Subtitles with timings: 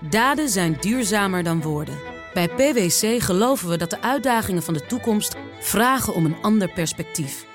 [0.00, 1.98] Daden zijn duurzamer dan woorden.
[2.34, 7.46] Bij PwC geloven we dat de uitdagingen van de toekomst vragen om een ander perspectief.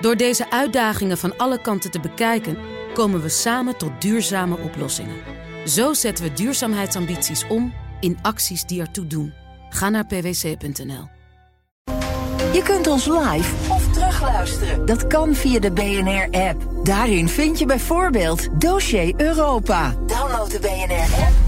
[0.00, 2.58] Door deze uitdagingen van alle kanten te bekijken,
[2.94, 5.16] komen we samen tot duurzame oplossingen.
[5.66, 9.32] Zo zetten we duurzaamheidsambities om in acties die ertoe doen.
[9.70, 11.08] Ga naar pwc.nl.
[12.52, 14.86] Je kunt ons live of terugluisteren.
[14.86, 16.84] Dat kan via de BNR-app.
[16.84, 19.94] Daarin vind je bijvoorbeeld Dossier Europa.
[20.06, 21.47] Download de BNR-app.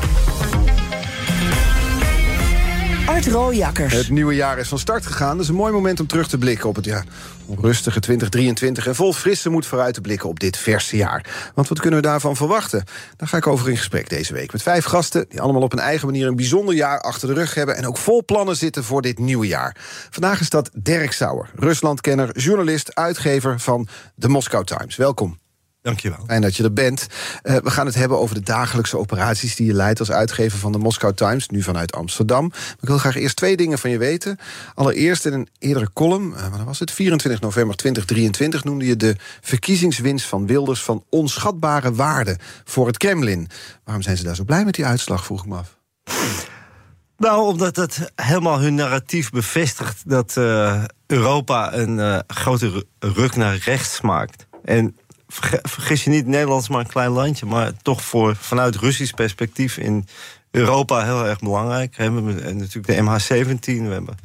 [3.89, 5.31] Het nieuwe jaar is van start gegaan.
[5.31, 7.03] Dat is een mooi moment om terug te blikken op het ja,
[7.45, 8.87] onrustige 2023...
[8.87, 11.51] en vol frisse moed vooruit te blikken op dit verse jaar.
[11.55, 12.83] Want wat kunnen we daarvan verwachten?
[13.17, 15.25] Daar ga ik over in gesprek deze week met vijf gasten...
[15.29, 17.77] die allemaal op een eigen manier een bijzonder jaar achter de rug hebben...
[17.77, 19.75] en ook vol plannen zitten voor dit nieuwe jaar.
[20.09, 24.95] Vandaag is dat Dirk Sauer, Ruslandkenner, journalist, uitgever van de Moscow Times.
[24.95, 25.39] Welkom.
[25.81, 26.23] Dankjewel.
[26.25, 27.07] Fijn dat je er bent.
[27.43, 30.71] Uh, we gaan het hebben over de dagelijkse operaties die je leidt als uitgever van
[30.71, 32.47] de Moscow Times, nu vanuit Amsterdam.
[32.47, 34.37] Maar ik wil graag eerst twee dingen van je weten.
[34.73, 36.91] Allereerst in een eerdere column, uh, wat was het?
[36.91, 43.47] 24 november 2023 noemde je de verkiezingswinst van Wilders van onschatbare waarde voor het Kremlin.
[43.83, 45.79] Waarom zijn ze daar zo blij met die uitslag, vroeg ik me af.
[47.17, 54.01] Nou, omdat het helemaal hun narratief bevestigt dat uh, Europa een grote ruk naar rechts
[54.01, 54.47] maakt.
[54.63, 54.95] En
[55.63, 59.77] vergis je niet, Nederland is maar een klein landje, maar toch voor, vanuit Russisch perspectief
[59.77, 60.07] in
[60.51, 61.95] Europa heel erg belangrijk.
[61.95, 64.17] We hebben natuurlijk de MH17, we hebben,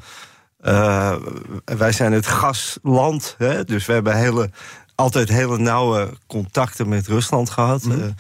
[0.65, 1.17] uh,
[1.65, 4.51] wij zijn het gasland, hè, dus we hebben hele,
[4.95, 7.85] altijd hele nauwe contacten met Rusland gehad.
[7.85, 8.15] Mm -hmm.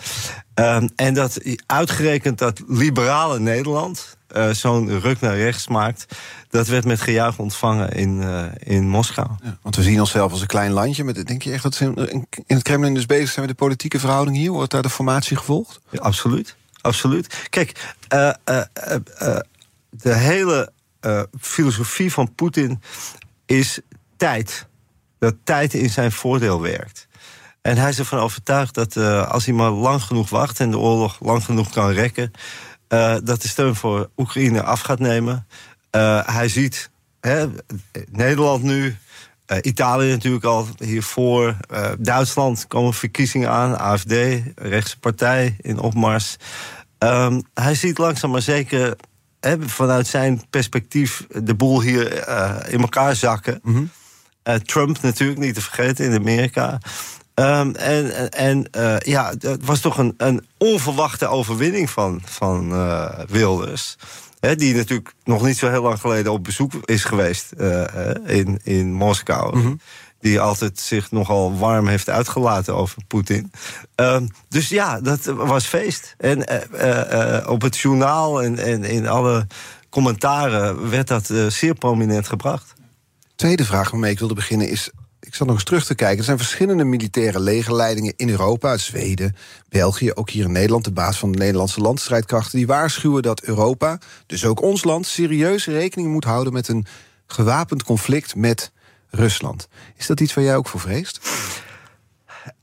[0.60, 6.06] uh, um, en dat uitgerekend dat liberale Nederland uh, zo'n ruk naar rechts maakt,
[6.48, 9.28] dat werd met gejuich ontvangen in, uh, in Moskou.
[9.42, 11.04] Ja, want we zien onszelf als een klein landje.
[11.04, 13.64] Met, denk je echt dat ze in, in het Kremlin dus bezig zijn met de
[13.64, 14.50] politieke verhouding hier?
[14.50, 15.80] Wordt daar de formatie gevolgd?
[15.90, 16.56] Ja, absoluut.
[16.80, 17.46] absoluut.
[17.50, 18.30] Kijk, uh,
[19.90, 20.72] de hele
[21.40, 22.82] filosofie van Poetin
[23.46, 23.80] is
[24.16, 24.66] tijd.
[25.18, 27.08] Dat tijd in zijn voordeel werkt.
[27.62, 28.96] En hij is ervan overtuigd dat
[29.26, 32.32] als hij maar lang genoeg wacht en de oorlog lang genoeg kan rekken,
[32.88, 35.46] dat de steun voor Oekraïne af gaat nemen.
[35.96, 37.46] Uh, hij ziet hè,
[38.10, 38.96] Nederland nu,
[39.46, 41.56] uh, Italië natuurlijk al hiervoor.
[41.98, 44.12] Duitsland komen verkiezingen aan, AFD,
[44.54, 46.36] rechtse partij in opmars.
[46.98, 48.96] Um, hij ziet langzaam maar zeker
[49.40, 52.28] hè, vanuit zijn perspectief de boel hier
[52.68, 53.60] in elkaar zakken.
[53.62, 53.90] Mm -hmm.
[54.64, 56.78] Trump natuurlijk niet te vergeten in Amerika.
[57.40, 63.18] Um, en en uh, ja, het was toch een, een onverwachte overwinning van, van uh,
[63.28, 63.96] Wilders.
[64.40, 67.84] He, die natuurlijk nog niet zo heel lang geleden op bezoek is geweest uh,
[68.26, 69.56] in, in Moskou.
[69.56, 69.80] Mm -hmm.
[70.20, 73.52] Die altijd zich nogal warm heeft uitgelaten over Poetin.
[73.96, 76.14] Um, dus ja, dat was feest.
[76.18, 76.38] En
[77.48, 79.46] op het journaal en, en in alle
[79.88, 82.72] commentaren werd dat zeer prominent gebracht.
[83.34, 84.90] Tweede vraag waarmee ik wilde beginnen is
[85.36, 86.18] zat nog eens terug te kijken.
[86.18, 89.36] Er zijn verschillende militaire legerleidingen in Europa, Zweden,
[89.68, 93.98] België, ook hier in Nederland, de baas van de Nederlandse landstrijdkrachten, die waarschuwen dat Europa,
[94.26, 96.86] dus ook ons land, serieus rekening moet houden met een
[97.26, 98.72] gewapend conflict met
[99.10, 99.68] Rusland.
[99.96, 101.20] Is dat iets waar jij ook voor vreest?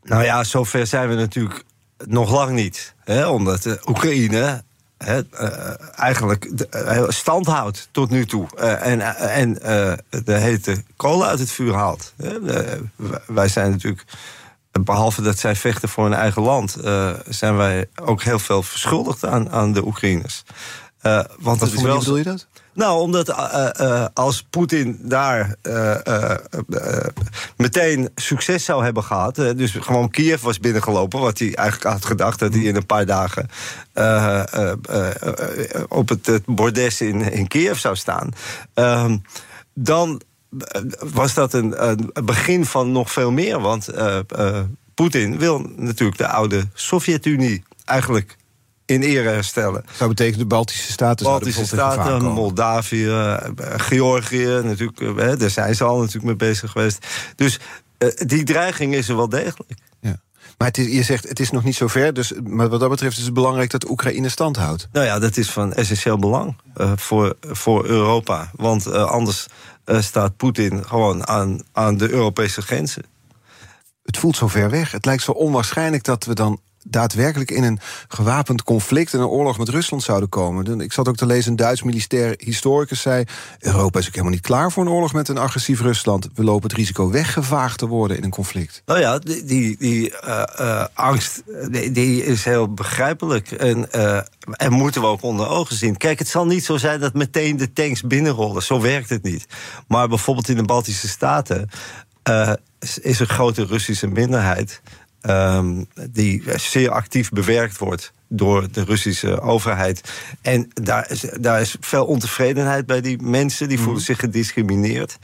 [0.04, 1.64] Nou ja, zover zijn we natuurlijk
[2.06, 2.94] nog lang niet.
[3.04, 3.28] Hè?
[3.28, 4.64] Omdat de Oekraïne
[5.04, 8.48] He, uh, eigenlijk uh, stand houdt tot nu toe.
[8.58, 9.54] Uh, en en
[10.24, 12.14] de hete kolen uit het vuur haalt.
[13.26, 14.04] wij zijn natuurlijk,
[14.72, 16.78] behalve dat zij vechten voor hun eigen land,
[17.28, 20.44] zijn wij ook heel veel verschuldigd aan, aan de Oekraïners.
[21.40, 22.48] want Wat is wel bedoel je dat?
[22.74, 25.56] Nou, omdat uh, uh, als Poetin daar
[27.58, 29.36] meteen succes zou hebben gehad...
[29.36, 31.20] dus gewoon Kiev was binnengelopen...
[31.20, 33.50] wat hij eigenlijk had gedacht dat hij in een paar dagen...
[35.88, 38.30] op het, het, bordes in, in Kiev zou staan...
[38.74, 39.18] Ehm,
[39.74, 40.22] dan
[41.00, 43.60] was dat een, een, begin van nog veel meer.
[43.60, 43.90] Want
[44.94, 48.38] Poetin wil natuurlijk de oude Sovjet-Unie eigenlijk
[48.86, 49.84] in ere herstellen.
[49.86, 53.38] Dat zou betekenen de Baltische Staten Baltische Staten, Moldavië, uh,
[53.78, 57.08] Georgië, natuurlijk, uh, daar zijn ze al natuurlijk mee bezig geweest.
[57.36, 57.60] Dus
[57.98, 59.72] uh, die dreiging is er wel degelijk.
[60.00, 60.22] Ja.
[60.58, 62.90] Maar het is, je zegt, het is nog niet zo ver, dus, maar wat dat
[62.90, 64.88] betreft is het belangrijk dat Oekraïne stand houdt.
[64.92, 66.56] Nou ja, dat is van essentieel belang
[66.96, 68.52] voor, voor Europa.
[68.56, 69.48] Want anders
[69.86, 73.04] staat Poetin gewoon aan, aan de Europese grenzen.
[74.04, 74.92] Het voelt zo ver weg.
[74.92, 79.58] Het lijkt zo onwaarschijnlijk dat we dan daadwerkelijk in een gewapend conflict en een oorlog
[79.58, 80.82] met Rusland zouden komen.
[80.82, 83.24] Ik zat ook te lezen, een Duits militair historicus zei:
[83.60, 86.30] Europa is ook helemaal niet klaar voor een oorlog met een agressief Rusland.
[86.34, 88.82] We lopen het risico weggevaagd te worden in een conflict.
[88.86, 90.16] Nou ja, die, die, die
[90.94, 91.44] angst
[91.92, 93.52] die, is heel begrijpelijk.
[93.52, 93.92] En,
[94.52, 95.98] en moeten we ook onder ogen zien.
[95.98, 98.64] Kijk, het zal niet zo zijn dat meteen de tanks binnenrollen.
[98.64, 99.46] Zo werkt het niet.
[99.88, 101.70] Maar bijvoorbeeld in de Baltische Staten
[102.30, 102.54] uh,
[103.02, 104.82] is een grote Russische minderheid.
[105.30, 110.12] Um, die zeer actief bewerkt wordt door de Russische overheid.
[110.42, 113.68] En daar is, daar is veel ontevredenheid bij die mensen.
[113.68, 114.06] Die voelen mhm.
[114.06, 115.18] zich gediscrimineerd.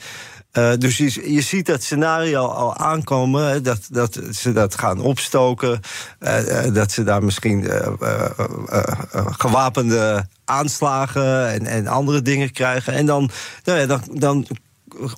[0.54, 5.80] Uh, dus je, je, ziet dat scenario al aankomen, dat, dat ze dat gaan opstoken,
[6.20, 7.70] uh, dat ze daar misschien
[9.38, 12.94] gewapende aanslagen en, en andere dingen krijgen.
[12.94, 13.30] En dan,
[13.64, 14.48] nou ja, dan, dan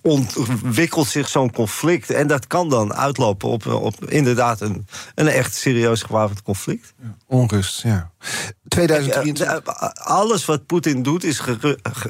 [0.01, 2.09] ontwikkelt zich zo'n conflict.
[2.09, 6.93] En dat kan dan uitlopen op, op inderdaad een, een echt serieus gewapend conflict.
[7.27, 8.11] onrust, ja.
[8.67, 9.65] 2023.
[9.65, 11.41] Eh, eh, alles wat Poetin doet is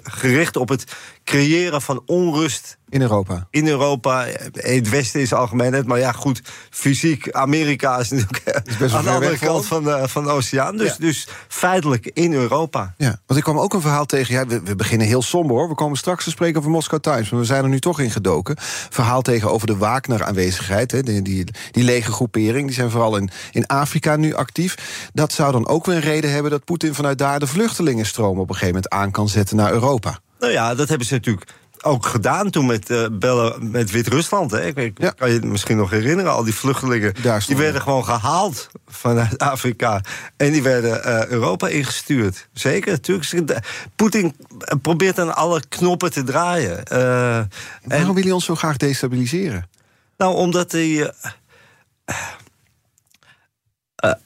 [0.03, 0.83] gericht op het
[1.23, 3.47] creëren van onrust in Europa.
[3.49, 5.85] In Europa, het Westen is algemeenheid.
[5.85, 10.23] Maar ja, goed, fysiek, Amerika is natuurlijk is aan de andere kant van de, van
[10.23, 10.77] de oceaan.
[10.77, 12.93] Dus, dus feitelijk in Europa.
[12.97, 14.33] Ja, want ik kwam ook een verhaal tegen.
[14.33, 15.69] Ja, we, we, beginnen heel somber hoor.
[15.69, 17.29] We komen straks te spreken over Moscow Times.
[17.29, 18.55] Maar we zijn er nu toch in gedoken.
[18.89, 21.05] Verhaal tegenover de Wagner-aanwezigheid.
[21.05, 22.65] Die, die, die lege groepering.
[22.65, 25.09] Die zijn vooral in, in Afrika nu actief.
[25.13, 28.49] Dat zou dan ook weer een reden hebben dat Poetin vanuit daar de vluchtelingenstroom op
[28.49, 30.19] een gegeven moment aan kan zetten naar Europa.
[30.39, 34.53] Nou ja, dat hebben ze natuurlijk ook gedaan toen met uh, bellen met Wit-Rusland.
[34.53, 37.13] Ik, kan je misschien nog herinneren, al die vluchtelingen...
[37.47, 40.01] die werden gewoon gehaald vanuit Afrika.
[40.37, 42.47] En die werden uh, Europa ingestuurd.
[42.53, 43.59] Zeker, natuurlijk.
[43.95, 44.35] Poetin
[44.81, 46.77] probeert aan alle knoppen te draaien.
[46.77, 47.47] Uh, Waarom
[47.87, 49.69] en, wil hij ons zo graag destabiliseren?
[50.17, 51.13] Nou, omdat hij...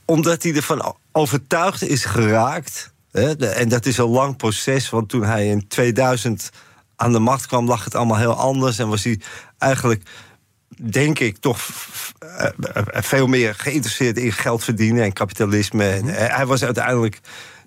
[0.05, 2.93] omdat hij ervan overtuigd is geraakt...
[3.11, 6.49] Hè, en dat is een lang proces, want toen hij in 2000
[6.95, 8.79] aan de macht kwam, lag het allemaal heel anders.
[8.79, 9.19] En was hij
[9.57, 10.03] eigenlijk,
[10.77, 11.67] denk ik, toch
[12.19, 15.99] eh, eh, veel meer geïnteresseerd in geld verdienen en kapitalisme.
[16.01, 16.13] Mhm.
[16.13, 17.21] hij was uiteindelijk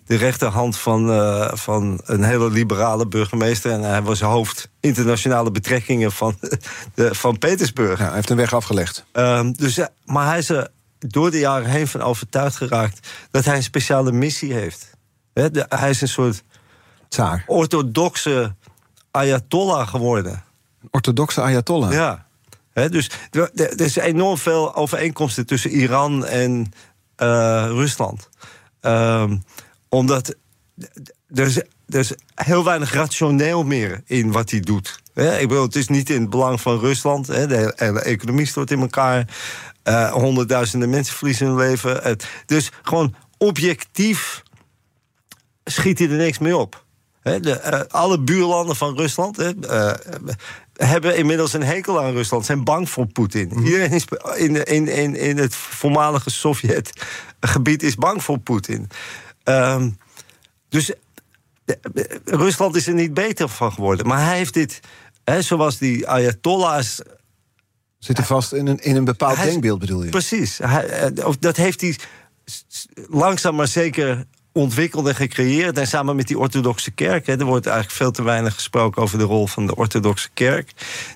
[0.09, 3.73] de rechterhand van, uh, van een hele liberale burgemeester.
[3.73, 6.39] En hij was hoofd internationale betrekkingen van,
[6.95, 7.99] de, van Petersburg.
[7.99, 9.05] Ja, hij heeft een weg afgelegd.
[9.13, 13.57] Uh, dus, maar hij is er door de jaren heen van overtuigd geraakt dat hij
[13.57, 14.91] een speciale missie heeft.
[15.69, 16.45] hij is een soort
[17.47, 18.55] orthodoxe
[19.11, 20.43] ayatollah geworden.
[20.91, 21.93] Orthodoxe ayatollah?
[21.93, 22.27] Ja.
[22.73, 26.73] dus er is enorm veel overeenkomsten tussen Iran en
[27.23, 28.29] uh, Rusland.
[28.83, 29.31] Uh,
[29.89, 30.35] omdat
[31.35, 31.57] er is,
[31.89, 35.01] er is heel weinig rationeel meer in wat hij doet.
[35.15, 37.27] ik bedoel, het is niet in het belang van Rusland.
[37.27, 39.37] de hele economie stort in elkaar.
[39.85, 42.17] Uh, honderdduizenden mensen verliezen hun leven.
[42.47, 44.43] dus gewoon objectief
[45.65, 46.87] schiet hij er niks mee op
[47.37, 49.93] de, uh, alle buurlanden van Rusland uh,
[50.73, 53.51] hebben inmiddels een hekel aan Rusland, zijn bang voor Poetin.
[53.53, 53.65] Mm.
[53.65, 54.05] Iedereen is
[54.37, 58.89] in, in, in, in het voormalige Sovjetgebied is bang voor Poetin.
[59.45, 59.85] Uh,
[60.69, 60.93] dus
[62.25, 64.07] Rusland is er niet beter van geworden.
[64.07, 64.81] Maar hij heeft dit,
[65.39, 67.01] zoals die Ayatollahs.
[67.99, 70.11] Zitten vast in een, in een bepaald denkbeeld, bedoel je?
[70.11, 70.59] Precies.
[70.59, 71.97] Hij, dat heeft hij
[73.09, 74.25] langzaam maar zeker
[74.59, 75.79] ontwikkeld en gecreëerd.
[75.79, 77.27] En samen met die orthodoxe kerk.
[77.27, 80.73] Hè, er wordt eigenlijk veel te weinig gesproken over de rol van de orthodoxe kerk.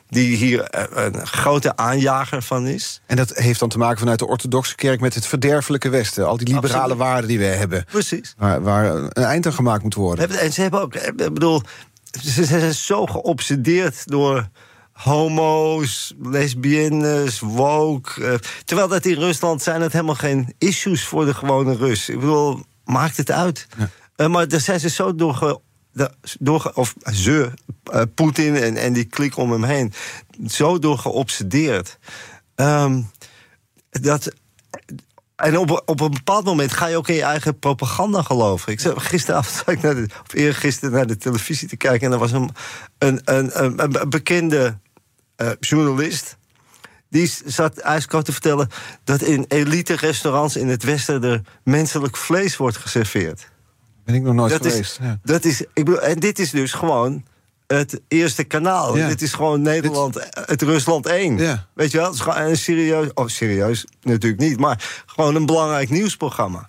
[0.08, 3.00] Die hier eh, een grote aanjager van is.
[3.06, 6.26] En dat heeft dan te maken vanuit de orthodoxe kerk met het verderfelijke Westen.
[6.26, 7.84] Al die liberale waarden die we hebben.
[7.90, 8.34] Precies.
[8.38, 10.30] Waar, waar, een eind aan gemaakt moet worden.
[10.30, 11.62] En ze hebben ook, ik bedoel,
[12.22, 14.48] ze zijn zo geobsedeerd door
[14.92, 18.24] homo's, lesbiennes, woke.
[18.24, 18.34] Eh,
[18.64, 22.08] terwijl dat in Rusland zijn het helemaal geen issues voor de gewone Rus.
[22.08, 23.66] Ik bedoel, maakt het uit.
[24.16, 25.60] Uh, maar daar zijn ze zo door,
[26.38, 27.52] door of ze,
[27.92, 29.92] uh, Poetin en, en die klik om hem heen,
[30.46, 31.98] zo door geobsedeerd.
[32.56, 33.10] Um,
[33.90, 34.32] dat.
[35.36, 38.72] En op, op een bepaald moment ga je ook in je eigen propaganda geloven.
[38.72, 42.06] Ik zei, gisteravond zat ik naar de, of eergisteren naar de televisie te kijken...
[42.06, 42.50] en er was een,
[42.98, 44.78] een, een, een, een bekende
[45.36, 46.36] uh, journalist
[47.12, 48.68] die zat ijskoud te vertellen
[49.04, 53.48] dat in elite restaurants in het Westen er menselijk vlees wordt geserveerd.
[54.04, 54.98] Ben ik nog nooit dat geweest.
[55.00, 57.24] Is, Dat is, ik bedoel, en dit is dus gewoon
[57.66, 58.92] het eerste kanaal.
[58.92, 61.38] Dit is gewoon Nederland, het Rusland 1.
[61.38, 61.66] Ja.
[61.74, 62.06] Weet je wel?
[62.06, 66.66] Het is gewoon een serieus, oh serieus natuurlijk niet, maar gewoon een belangrijk nieuwsprogramma.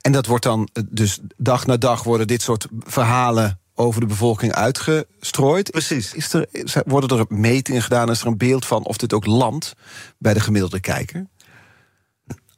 [0.00, 4.52] En dat wordt dan, dus dag na dag worden dit soort verhalen over de bevolking
[4.52, 5.70] uitgestrooid.
[5.70, 6.14] Precies.
[6.14, 6.46] Is er,
[6.86, 8.10] worden er metingen gedaan?
[8.10, 9.72] Is er een beeld van of dit ook landt
[10.18, 11.26] bij de gemiddelde kijker?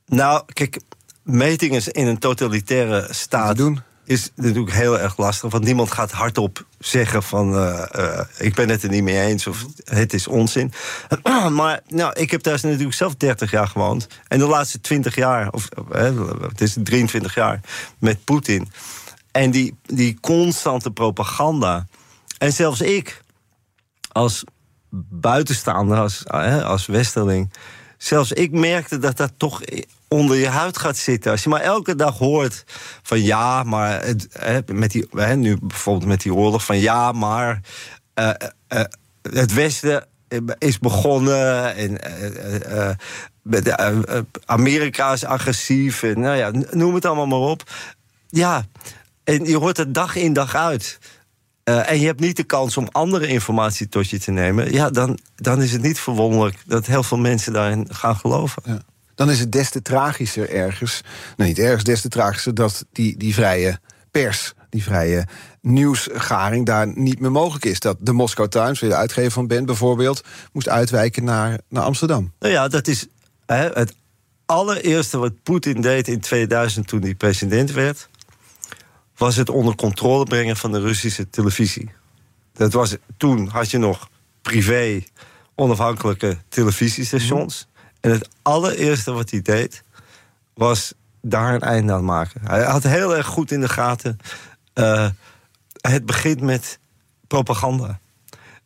[0.06, 0.80] Nou, kijk,
[1.22, 3.80] metingen in een totalitaire staat doen.
[4.04, 5.50] is natuurlijk heel erg lastig.
[5.50, 9.46] Want niemand gaat hardop zeggen van eh, eh, ik ben het er niet mee eens
[9.46, 10.72] of het is onzin.
[11.50, 14.06] maar nou, ik heb daar natuurlijk zelf 30 jaar gewoond.
[14.28, 16.10] En de laatste 20 jaar, of eh,
[16.48, 17.60] het is 23 jaar,
[17.98, 18.68] met Poetin.
[19.34, 21.86] En die, die constante propaganda.
[22.38, 23.22] En zelfs ik,
[24.12, 24.44] als
[25.10, 26.26] buitenstaander, als,
[26.64, 27.52] als westerling.
[27.98, 29.60] Zelfs ik merkte dat dat toch
[30.08, 31.30] onder je huid gaat zitten.
[31.30, 32.64] Als je maar elke dag hoort
[33.02, 37.12] van ja, maar het, hè, met die, hè, nu bijvoorbeeld met die oorlog van ja,
[37.12, 37.60] maar
[39.22, 40.06] het Westen
[40.58, 41.98] is begonnen en
[44.44, 47.62] Amerika is agressief en nou ja, noem het allemaal maar op.
[48.28, 48.64] Ja,
[49.24, 50.98] en je hoort het dag in dag uit.
[51.64, 54.72] Uh, en je hebt niet de kans om andere informatie tot je te nemen.
[54.72, 58.62] Ja, dan, dan is het niet verwonderlijk dat heel veel mensen daarin gaan geloven.
[58.66, 58.80] Ja
[59.14, 61.00] dan is het des te tragischer ergens.
[61.36, 63.78] Nou, niet ergens, des te tragischer dat die, die vrije
[64.10, 65.26] pers, die vrije
[65.60, 67.80] nieuwsgaring daar niet meer mogelijk is.
[67.80, 71.82] Dat de Moscow Times, waar je de uitgever van bent bijvoorbeeld, moest uitwijken naar, naar
[71.82, 72.32] Amsterdam.
[72.38, 73.06] Nou ja, dat is
[73.46, 73.94] hè, het
[74.46, 78.08] allereerste wat Poetin deed in 2000 toen hij president werd,
[79.16, 81.90] was het onder controle brengen van de Russische televisie.
[82.52, 84.09] Dat was, toen had je nog
[84.42, 85.02] privé
[85.54, 87.66] onafhankelijke televisiestations.
[88.00, 89.83] En het allereerste wat hij deed,
[90.54, 92.40] was daar een einde aan maken.
[92.44, 94.18] Hij had heel erg goed in de gaten.
[94.75, 95.09] Uh,
[95.80, 96.78] het begint met
[97.26, 97.99] propaganda.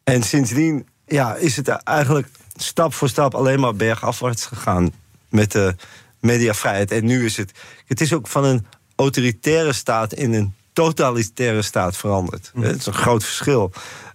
[0.04, 4.92] En sindsdien ja, is het eigenlijk stap voor stap alleen maar bergafwaarts gegaan
[5.28, 5.74] met de
[6.20, 6.90] mediavrijheid.
[6.90, 7.52] En nu is het.
[7.86, 8.66] Het is ook van een
[8.98, 12.50] autoritaire staat in een totalitaire staat veranderd.
[12.54, 12.62] Mm.
[12.62, 13.72] Het is een groot verschil.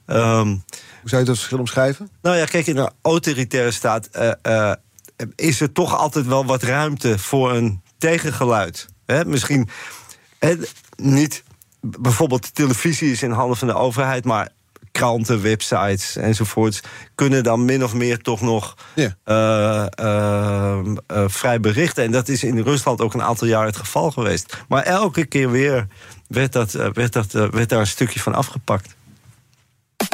[0.08, 0.63] Um,
[1.02, 2.10] Hoe zou je dat verschil omschrijven?
[2.22, 4.72] Nou ja, kijk, in een autoritaire staat uh, uh,
[5.36, 8.88] is er toch altijd wel wat ruimte voor een tegengeluid.
[9.25, 9.70] misschien
[10.96, 11.44] niet.
[11.82, 14.50] Bijvoorbeeld de televisie is in handen van de overheid, maar
[14.93, 16.79] kranten, websites enzovoorts
[17.15, 19.15] kunnen dan min of meer toch nog ja.
[19.25, 20.79] uh, uh,
[21.12, 22.03] uh, vrij berichten.
[22.03, 24.57] En dat is in Rusland ook een aantal jaar het geval geweest.
[24.67, 25.88] Maar elke keer weer
[26.27, 28.95] werd, dat, werd, dat, werd daar een stukje van afgepakt.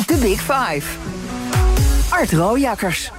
[0.05, 0.97] De Big Five.
[2.09, 3.11] Art Rojakkers.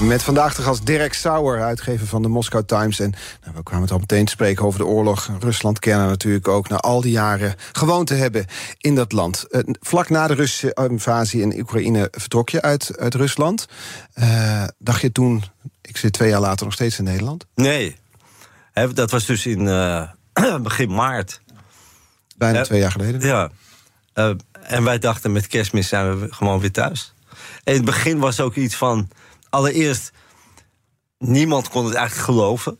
[0.00, 3.00] Met vandaag de gast Dirk Sauer, uitgever van de Moscow Times.
[3.00, 5.30] En nou, we kwamen het al meteen te spreken over de oorlog.
[5.40, 8.46] Rusland kennen natuurlijk ook na al die jaren gewoond te hebben
[8.78, 9.46] in dat land.
[9.50, 13.66] Uh, vlak na de Russische invasie in Oekraïne vertrok je uit, uit Rusland.
[14.14, 15.44] Uh, dacht je toen,
[15.80, 17.46] ik zit twee jaar later nog steeds in Nederland?
[17.54, 17.96] Nee,
[18.94, 20.08] dat was dus in uh,
[20.62, 21.40] begin maart.
[22.36, 23.20] Bijna twee jaar geleden?
[23.20, 23.50] Ja.
[24.62, 27.14] en wij dachten met kerstmis zijn we gewoon weer thuis.
[27.64, 29.08] En in het begin was ook iets van
[29.52, 30.10] allereerst,
[31.18, 32.76] niemand kon het eigenlijk geloven.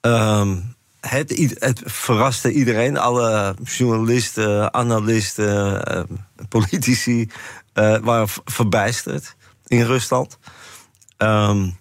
[0.00, 7.30] um, het, het, verraste iedereen, alle journalisten, analisten, uh, politici
[7.74, 9.36] uh, waren verbijsterd
[9.66, 10.38] in Rusland.
[11.18, 11.76] Um,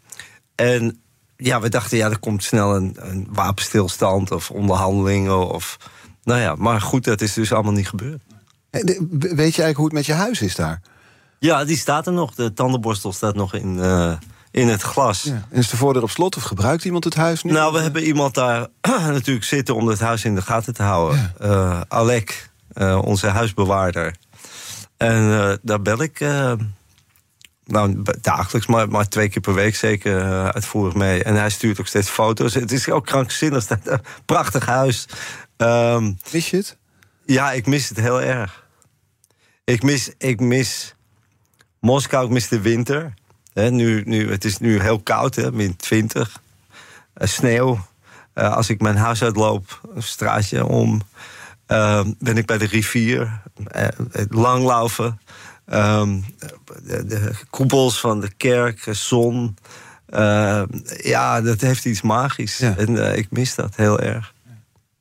[0.55, 1.01] en
[1.37, 5.49] ja, we dachten, ja, er komt snel een, een, wapenstilstand of onderhandelingen.
[5.49, 5.77] Of,
[6.23, 8.21] nou ja, maar goed, dat is dus allemaal niet gebeurd.
[8.69, 8.85] Weet
[9.29, 10.81] je eigenlijk hoe het met je huis is daar?
[11.41, 12.35] Ja, die staat er nog.
[12.35, 14.13] De tandenborstel staat nog in, uh,
[14.51, 15.23] in het glas.
[15.23, 15.47] Ja.
[15.49, 17.51] En is de voordeur op slot of gebruikt iemand het huis nu?
[17.51, 18.67] Nou, we hebben iemand daar
[19.17, 21.33] natuurlijk zitten om het huis in de gaten te houden.
[21.39, 21.47] Ja.
[21.47, 24.15] Uh, Alek, uh, onze huisbewaarder.
[24.97, 26.19] En daar bel ik
[27.65, 31.23] nou, dagelijks, maar, maar twee keer per week zeker uitvoerig mee.
[31.23, 32.53] En hij stuurt ook steeds foto's.
[32.53, 33.67] Het is ook krankzinnig.
[34.25, 35.05] Prachtig huis.
[35.57, 36.77] Um, mis je het?
[37.25, 38.65] Ja, ik mis het heel erg.
[39.63, 40.95] Ik mis, ik mis
[41.81, 43.13] Moskou, ik mis de winter.
[43.53, 46.41] nu, nu, het is nu heel koud, hè, min 20.
[47.17, 47.79] Uh, sneeuw.
[48.35, 51.01] Uh, als ik mijn huis uitloop, een straatje om,
[51.67, 53.41] uh, ben ik bij de rivier.
[53.75, 53.87] Uh,
[54.29, 55.21] langlaufen.
[55.65, 59.57] De, de, koepels van de kerk, zon.
[60.97, 62.57] ja, dat heeft iets magisch.
[62.57, 62.77] Ja.
[62.77, 64.33] En ik mis dat heel erg.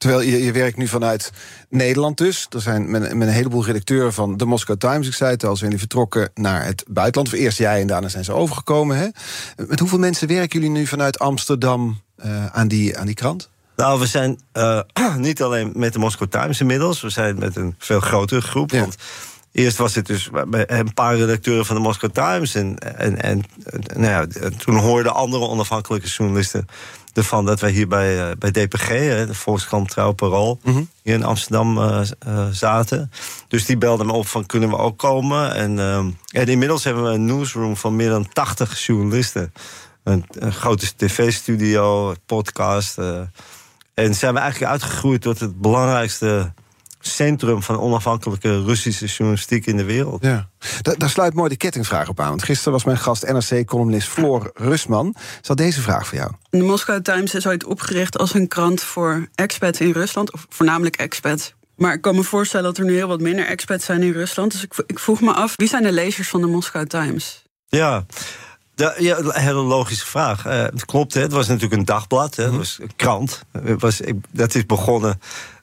[0.01, 1.33] Terwijl je, je werkt nu vanuit
[1.69, 2.47] Nederland dus.
[2.51, 5.07] Er zijn met, met een heleboel redacteuren van de Moscow Times.
[5.07, 7.33] Ik zei het al, zijn jullie vertrokken naar het buitenland.
[7.33, 8.97] Of eerst jij en daarna zijn ze overgekomen.
[8.97, 9.07] Hè?
[9.67, 13.51] Met hoeveel mensen werken jullie nu vanuit Amsterdam uh, aan, die, aan die krant?
[13.77, 14.81] Nou, we zijn uh,
[15.17, 17.01] niet alleen met de Moscow Times inmiddels.
[17.01, 18.71] We zijn met een veel grotere groep.
[18.71, 18.81] Ja.
[18.81, 18.97] Want
[19.53, 20.31] Eerst was het dus
[20.67, 22.55] een paar redacteuren van de Moscow Times.
[22.55, 23.45] En, en, en
[23.97, 26.67] nou ja, toen hoorden andere onafhankelijke journalisten
[27.13, 28.89] ervan dat wij hier bij, eh, bij DPG,
[29.27, 30.83] de Volkskrant Trouw Parool, mhm.
[31.03, 33.11] hier in Amsterdam uh, uh, zaten.
[33.49, 35.55] Dus die belden me op van kunnen we ook komen.
[35.55, 35.97] En, uh,
[36.41, 39.53] en inmiddels hebben we een newsroom van meer dan 80 journalisten.
[40.03, 42.99] een, een grote tv-studio, podcast.
[42.99, 43.21] eh.
[43.95, 46.53] en zijn we eigenlijk uitgegroeid tot het belangrijkste
[47.01, 50.23] centrum van onafhankelijke Russische journalistiek in de wereld.
[50.25, 50.49] Ja.
[50.83, 52.29] Da- daar sluit mooi de kettingvraag op aan.
[52.29, 55.15] Want gisteren was mijn gast NRC-columnist Floor Rusman.
[55.19, 56.31] Ze had deze vraag voor jou.
[56.51, 60.97] De Moscow Times is ooit opgericht als een krant voor expats in Rusland, of voornamelijk
[60.97, 61.55] expats.
[61.77, 64.53] Maar ik kan me voorstellen dat er nu heel wat minder expats zijn in Rusland.
[64.53, 67.43] Dus ik, ik vroeg me af, wie zijn de lezers van de Moscow Times?
[67.69, 68.05] Ja.
[68.75, 70.47] De, ja, een hele logische vraag.
[70.47, 73.43] Eh, het klopt, hè, het was natuurlijk een dagblad, hè, het was een krant.
[73.53, 75.21] Het was, ik- dat is begonnen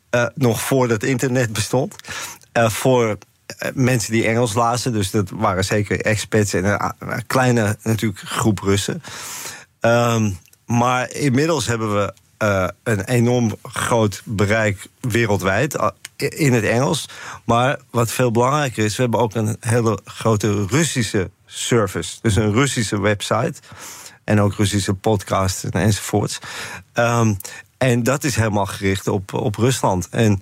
[0.10, 1.96] eh, nog voordat internet bestond.
[2.52, 6.66] Eh, voor eh, mensen die Engels lazen, dus dat waren zeker expats en
[7.00, 9.04] een, kleine natuurlijk groep Russen.
[9.80, 10.32] Ehm,
[10.66, 12.14] maar inmiddels hebben we
[12.84, 15.76] een enorm groot bereik wereldwijd
[16.16, 17.10] in het Engels.
[17.44, 22.18] Maar wat veel belangrijker is, we hebben ook een hele grote Russische service.
[22.22, 23.54] Dus een Russische website
[24.28, 26.40] en ook Russische podcasts en enzovoorts.
[26.94, 27.34] Ehm,
[27.78, 30.08] en dat is helemaal gericht op, op Rusland.
[30.10, 30.42] En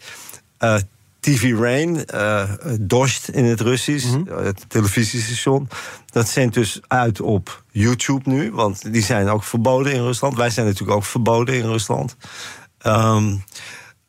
[0.58, 0.76] eh,
[1.20, 2.50] TV Rain, eh
[2.80, 5.68] Dost in het Russisch, eh, het televisiestation.
[6.06, 10.38] Dat zendt dus uit op YouTube nu, want die zijn ook verboden in Rusland.
[10.38, 12.16] Wij zijn natuurlijk ook verboden in Rusland.
[12.78, 13.36] Ehm,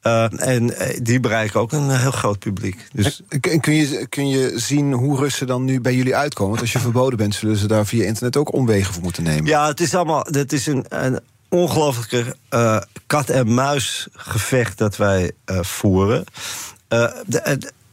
[0.01, 2.89] eh, en die bereiken ook een heel groot publiek.
[2.93, 6.51] Dus En kun je, kun je zien hoe Russen dan nu bij jullie uitkomen?
[6.51, 9.47] Want als je verboden bent, zullen ze daar via internet ook omwegen voor moeten nemen.
[9.47, 10.27] Ja, het is allemaal.
[10.31, 16.25] Het is een, een ongelooflijke eh, kat-en-muis gevecht dat wij eh, voeren.
[16.89, 17.13] Eh,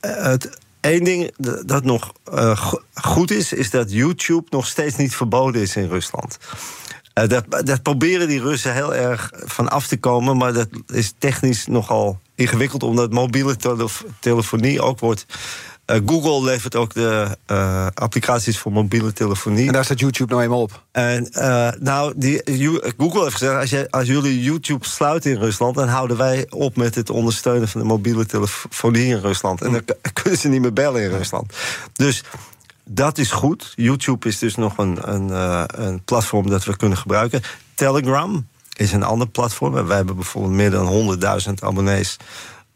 [0.02, 1.32] het, één ding
[1.66, 2.14] dat nog
[2.56, 6.38] go- goed is, is dat YouTube nog steeds niet verboden is in Rusland.
[7.14, 11.66] Dat, dat proberen die Russen heel erg van af te komen, maar dat is technisch
[11.68, 15.26] nogal ingewikkeld, omdat mobiele telef- telefonie ook wordt.
[15.94, 19.68] Eh, Google levert ook de eh, applicaties voor mobiele telefonie.
[19.68, 20.84] En daar staat YouTube nou eenmaal op.
[20.92, 22.42] En eh, nou, die,
[22.98, 26.76] Google heeft gezegd: als, je, als jullie YouTube sluiten in Rusland, dan houden wij op
[26.76, 29.62] met het ondersteunen van de mobiele telefonie in Rusland.
[29.62, 29.82] En dan
[30.24, 31.54] kunnen ze niet meer bellen in Rusland.
[31.94, 32.24] Dus
[32.86, 33.74] dat is goed.
[33.76, 35.30] YouTube is dus nog een, een,
[35.86, 37.42] een platform dat we kunnen gebruiken.
[37.76, 39.78] Telegram is een ander platform.
[39.78, 42.18] En wij hebben bijvoorbeeld meer dan 100.000 abonnees.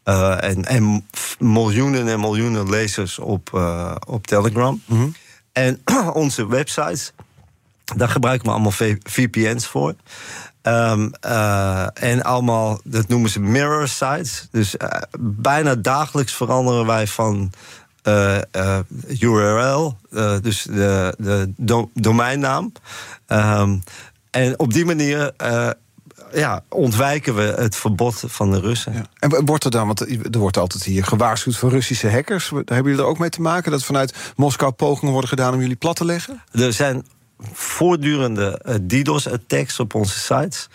[0.07, 1.05] Eh, en, en
[1.39, 4.81] miljoenen en miljoenen lezers op, eh, op Telegram.
[5.51, 5.81] En
[6.13, 7.13] onze websites,
[7.95, 9.95] daar gebruiken we allemaal VPN's voor.
[10.61, 14.47] Ehm, eh, en allemaal, dat noemen ze mirror sites.
[14.51, 14.75] Dus
[15.19, 17.51] bijna dagelijks veranderen wij van
[19.19, 19.97] URL,
[20.41, 22.71] dus de, de do- domeinnaam.
[23.25, 23.77] Ehm,
[24.31, 25.33] en op die manier
[26.33, 28.93] ja, ontwijken we het verbod van de Russen.
[28.93, 29.05] Ja.
[29.19, 30.01] En wordt er dan, want
[30.33, 32.49] er wordt altijd hier gewaarschuwd voor Russische hackers.
[32.49, 33.71] Daar hebben jullie er ook mee te maken?
[33.71, 36.41] Dat vanuit Moskou pogingen worden gedaan om jullie plat te leggen?
[36.51, 37.05] Er zijn
[37.53, 40.69] voortdurende eh, DDoS-attacks op onze sites.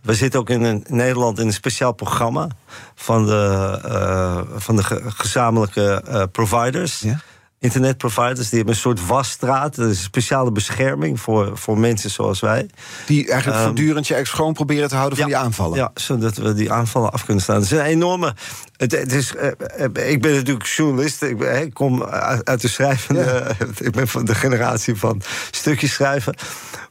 [0.00, 2.48] We zitten ook in, een, in Nederland in een speciaal programma
[2.94, 7.00] van de, eh, van de ge- gezamenlijke eh, providers.
[7.00, 7.20] Ja.
[7.64, 9.74] Internetproviders, die hebben een soort wasstraat.
[9.74, 12.66] Dat is een speciale bescherming voor, voor mensen zoals wij.
[13.06, 15.78] Die eigenlijk Ehm, voortdurend je schoon proberen te houden van die aanvallen.
[15.78, 17.56] Ja, zodat we die aanvallen af kunnen staan.
[17.56, 18.34] Het is een enorme.
[18.76, 21.22] Het, het is, eh, eh, ik ben natuurlijk journalist.
[21.22, 22.02] Ik, ben, ik kom
[22.44, 23.46] uit, de schrijvende.
[23.78, 26.34] ik ben van de generatie van stukjes schrijven.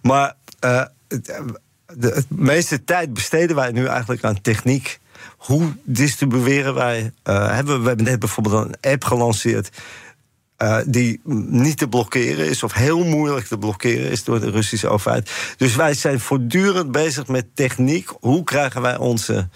[0.01, 0.87] Maar eh, eh,
[1.93, 4.99] de het meeste tijd besteden wij nu eigenlijk aan techniek.
[5.37, 7.11] Hoe distribueren wij?
[7.23, 9.69] eh, hebben, we we hebben net bijvoorbeeld een app gelanceerd.
[10.63, 14.87] Eh, die niet te blokkeren is, of heel moeilijk te blokkeren is door de Russische
[14.87, 15.31] overheid.
[15.57, 18.09] Dus wij zijn voortdurend bezig met techniek.
[18.19, 19.47] Hoe krijgen wij onze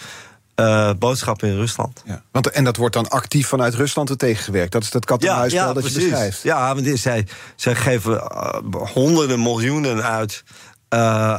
[0.56, 2.04] eh boodschappen in Rusland?
[2.06, 2.22] Ja.
[2.32, 4.72] Want, en dat wordt dan actief vanuit Rusland er tegengewerkt.
[4.72, 6.44] Dat is dat kat-en-muisspel dat je beschrijft.
[6.44, 8.60] Ja, want zij, zij geven eh,
[8.94, 10.44] honderden miljoenen uit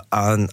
[0.08, 0.48] aan,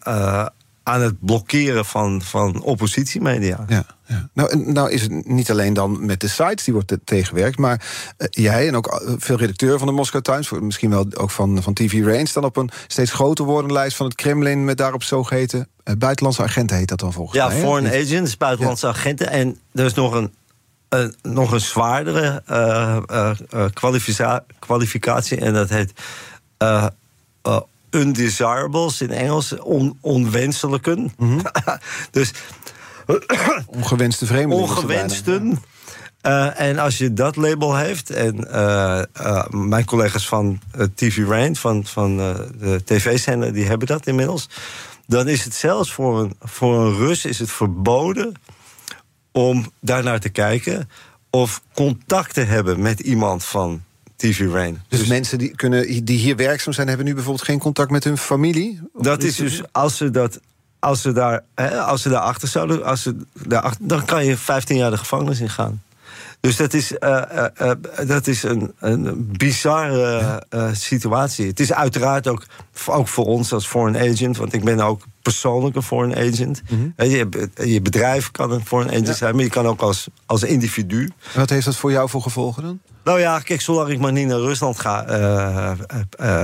[0.88, 3.65] aan het blokkeren van, van oppositiemedia.
[3.67, 4.30] Ja, ja.
[4.34, 7.58] Nou, en nou is het niet alleen dan met de sites die wordt te- tegenwerkt,
[7.58, 7.86] maar
[8.17, 11.32] eh, jij en ook eh, veel redacteuren van de Moscow Times, voor- misschien wel ook
[11.32, 14.78] van, van TV Rain, staan op een steeds groter wordende lijst van het Kremlin met
[14.78, 17.56] daarop zogeheten eh, buitenlandse agenten heet dat dan volgens Ja, mij.
[17.56, 17.62] hè?
[17.62, 19.30] foreign agents, buitenlandse agenten.
[19.30, 20.34] En er is nog een,
[21.21, 22.43] nog een zwaardere
[23.74, 25.38] kwalifica- kwalificatie.
[25.39, 25.93] En dat heet
[27.95, 29.60] undesirables in Engels.
[29.60, 31.13] On, onwenselijken.
[31.17, 31.39] Mhm.
[32.12, 32.31] dus
[33.67, 34.69] Ongewenste vreemdelingen.
[34.69, 35.60] ongewensten.
[36.21, 40.60] Eh, en als je dat label heeft, en eh, eh, mijn collega's van
[40.95, 44.49] TV Rain, van, van de tv-zender, die hebben dat inmiddels.
[45.08, 48.34] Dan is het zelfs voor een, voor een Rus is het verboden
[49.31, 50.89] om daarnaar te kijken.
[51.29, 53.84] Of contact te hebben met iemand van
[54.15, 54.82] TV Rain.
[54.88, 58.17] Dus, mensen die, kunnen, die hier werkzaam zijn, hebben nu bijvoorbeeld geen contact met hun
[58.17, 58.82] familie?
[58.93, 60.39] Dat is dus als ze dat.
[60.80, 64.25] Als ze daar, hè, als ze daar achter zouden, als ze daar achter, dan kan
[64.25, 65.82] je 15 jaar de gevangenis in gaan.
[66.39, 70.43] Dus dat is, eh, eh, eh, dat is een, een bizarre
[70.74, 71.48] situatie.
[71.48, 72.45] Het is uiteraard ook,
[72.86, 76.62] ook voor ons als foreign agent, want ik ben ook persoonlijk een foreign agent.
[76.95, 79.13] Hè, je, je bedrijf kan een foreign agent Ja.
[79.13, 81.10] zijn, maar je kan ook als, als individu.
[81.36, 82.80] Wat heeft dat voor jou voor gevolgen dan?
[83.04, 85.06] Nou ja, kijk, zolang ik maar niet naar Rusland ga,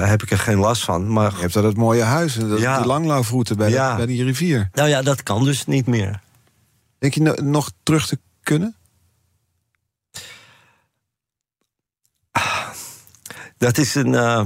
[0.06, 1.12] heb ik er geen last van.
[1.14, 2.78] Maar Je hebt daar dat mooie huis, en dat, Ja.
[2.78, 3.90] die langlaufroute bij, Ja.
[3.92, 4.70] de, bij die rivier.
[4.74, 6.20] nou ja, dat kan dus niet meer.
[7.00, 8.76] Denk je no- nog terug te kunnen?
[13.62, 14.46] Dat is een eh,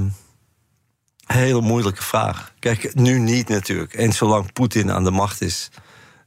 [1.26, 2.52] hele moeilijke vraag.
[2.58, 3.94] Kijk, nu niet natuurlijk.
[3.94, 5.70] En zolang Poetin aan de macht is,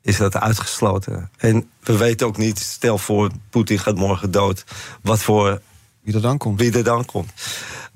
[0.01, 1.31] is dat uitgesloten.
[1.37, 4.63] En we weten ook niet, stel voor, Poetin gaat morgen dood,
[5.01, 5.61] wat voor
[6.01, 6.59] Wie er dan komt?
[6.59, 7.31] wie er dan komt.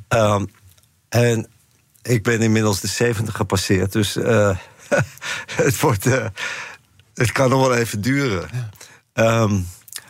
[0.07, 0.45] Ehm,
[1.09, 1.47] en
[2.01, 4.57] ik ben inmiddels de 70 gepasseerd, dus eh,
[5.63, 6.25] het, wordt, eh,
[7.13, 8.49] het kan nog wel even duren.
[9.13, 9.63] Ehm, Maar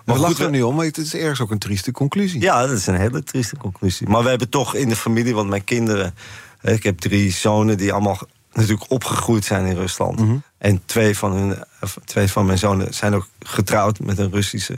[0.05, 2.41] maar we goed, lachen er nu om, maar het is ergens ook een trieste conclusie.
[2.41, 4.07] ja, dat is een hele trieste conclusie.
[4.07, 6.15] Maar we hebben toch in de familie, want mijn kinderen...
[6.57, 8.19] hè, Ik heb drie zonen die allemaal
[8.53, 10.19] natuurlijk opgegroeid zijn in Rusland.
[10.19, 10.35] Mhm.
[10.57, 11.63] En twee van, hun,
[12.05, 14.77] twee van mijn zonen zijn ook getrouwd met een Russische...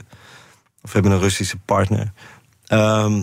[0.82, 2.12] of hebben een Russische partner.
[2.66, 3.22] Ehm,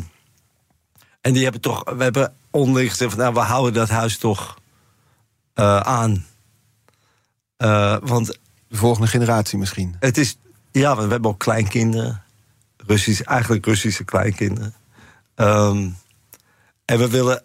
[1.21, 1.83] en die hebben toch...
[1.97, 4.57] We hebben onderling gezegd van, nou, we houden dat huis toch
[5.53, 6.25] eh, aan.
[7.57, 8.37] Eh, want
[8.67, 9.95] De volgende generatie misschien.
[9.99, 10.37] het is,
[10.81, 12.21] ja, want we hebben ook kleinkinderen.
[12.87, 14.73] Russisch, eigenlijk Russische kleinkinderen.
[15.35, 15.89] Ehm,
[16.85, 17.43] en we willen.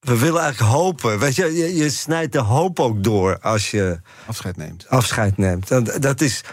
[0.00, 1.18] We willen eigenlijk hopen.
[1.18, 4.88] Weet je, je, je snijdt de hoop ook door als je Afscheid neemt.
[4.88, 5.68] afscheid neemt.
[5.68, 6.44] Dat, dat is.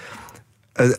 [0.73, 0.89] eh,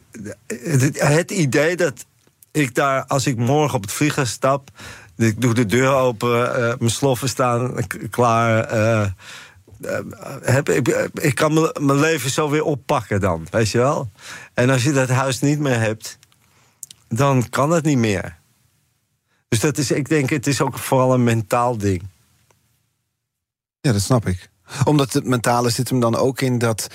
[0.46, 2.04] het, het idee dat
[2.50, 4.70] ik daar, als ik morgen op het vliegtuig stap.
[5.16, 7.74] Ik doe de deur open, eh, mijn sloffen staan
[8.10, 8.64] klaar.
[8.64, 9.10] eh,
[10.42, 14.10] heb, ik, ik kan mijn- mijn leven zo weer oppakken dan, weet je wel?
[14.54, 16.18] En als je dat huis niet meer hebt,
[17.08, 18.36] dan kan het niet meer.
[19.48, 22.02] Dus dat is, ik denk, het is ook vooral een mentaal ding.
[23.80, 24.50] Ja, dat snap ik.
[24.84, 26.88] Omdat het mentale zit hem dan ook in dat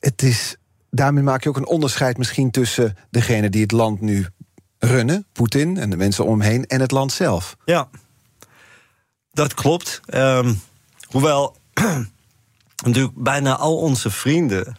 [0.00, 0.56] het is.
[0.90, 4.26] Daarmee maak je ook een onderscheid misschien tussen degene die het land nu
[4.78, 7.56] runnen, Poetin en de mensen om hem heen, en het land zelf.
[7.64, 7.88] Ja,
[9.32, 10.00] dat klopt.
[10.06, 10.54] Ehm,
[11.06, 11.56] hoewel
[12.82, 14.76] natuurlijk bijna al onze vrienden,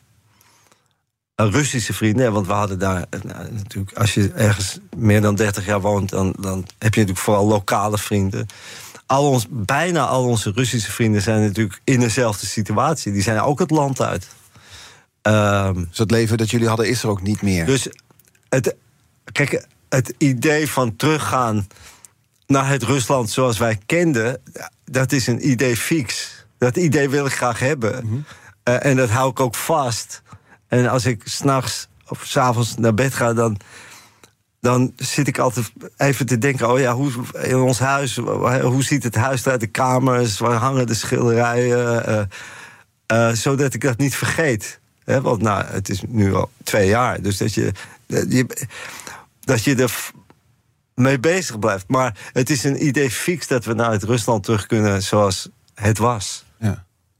[1.35, 5.35] eh, Russische vrienden, want we hadden daar eh, nou, natuurlijk, als je ergens meer dan
[5.35, 8.47] 30 jaar woont, dan, dan heb je natuurlijk vooral lokale vrienden.
[9.05, 13.11] Al ons, bijna al onze Russische vrienden zijn natuurlijk in dezelfde situatie.
[13.11, 14.27] Die zijn ook het land uit.
[15.21, 17.65] Ehm, Dus dat leven dat jullie hadden is er ook niet meer.
[17.65, 17.87] dus
[18.49, 18.75] het,
[19.31, 21.67] kijk, het idee van teruggaan
[22.47, 24.41] naar het Rusland zoals wij kenden,
[24.85, 26.39] dat is een idee fix.
[26.61, 28.25] Dat idee wil ik graag hebben.
[28.63, 30.21] Eh, en dat hou ik ook vast.
[30.67, 33.57] En als ik s'nachts of s'avonds naar bed ga, dan,
[34.59, 38.15] dan zit ik altijd even te denken: oh ja, hoe, in ons huis,
[38.61, 42.05] hoe ziet het huis eruit, de kamers, waar hangen de schilderijen?
[42.05, 42.21] eh,
[43.05, 44.79] eh, zodat ik dat niet vergeet.
[45.05, 47.21] Want nou, het is nu al twee jaar.
[47.21, 47.71] Dus dat je,
[48.07, 48.67] dat je,
[49.39, 50.11] dat je er
[50.95, 51.87] mee bezig blijft.
[51.87, 55.97] Maar het is een idee fix dat we naar het Rusland terug kunnen zoals het
[55.97, 56.49] was.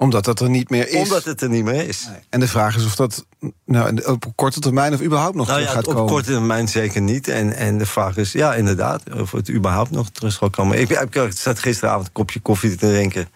[0.02, 1.02] Omdat dat er niet meer is.
[1.02, 2.06] Omdat het er niet meer is.
[2.08, 2.20] Nee.
[2.30, 3.26] En de vraag is of dat
[3.66, 6.12] nou, op korte termijn of überhaupt nog Nou terug ja, gaat op komen.
[6.12, 7.28] korte termijn zeker niet.
[7.28, 10.80] En, en de vraag is, ja, inderdaad, of het überhaupt nog terug zal komen.
[10.80, 13.28] Ik, ik, ik zat gisteravond een kopje koffie te drinken.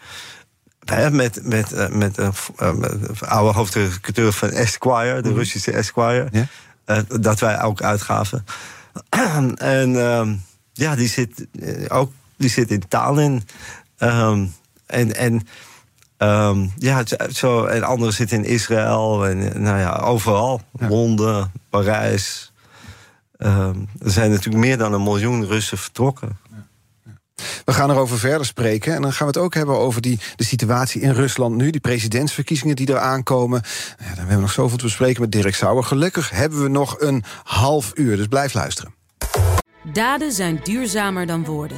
[1.12, 6.28] Met, met, eh, met, een v- eh, met oude hoofdredacteur van Esquire, de Russische Esquire.
[6.32, 6.48] Ja.
[6.86, 8.46] eh, dat wij ook uitgaven.
[9.58, 10.36] en ehm,
[10.74, 11.46] ja, die zit,
[11.88, 13.44] ook, die zit in Tallinn.
[13.98, 14.46] Ehm,
[14.86, 15.48] en en
[16.18, 19.26] ehm, ja, het- zo, en anderen zitten in Israël.
[19.26, 20.62] En eh, nou ja, overal.
[20.80, 20.88] Ja.
[20.88, 22.54] Londen, Parijs.
[23.38, 26.38] Ehm, er zijn natuurlijk meer dan een miljoen Russen vertrokken.
[27.66, 28.94] We gaan erover verder spreken.
[28.96, 31.70] En dan gaan we het ook hebben over die, de situatie in Rusland nu.
[31.70, 33.62] Die presidentsverkiezingen die eraan komen.
[34.00, 35.84] Ja, dan hebben we nog zoveel te bespreken met Dirk Sauer.
[35.84, 38.94] Gelukkig hebben we nog een half uur, dus blijf luisteren.
[39.94, 41.78] Daden zijn duurzamer dan woorden.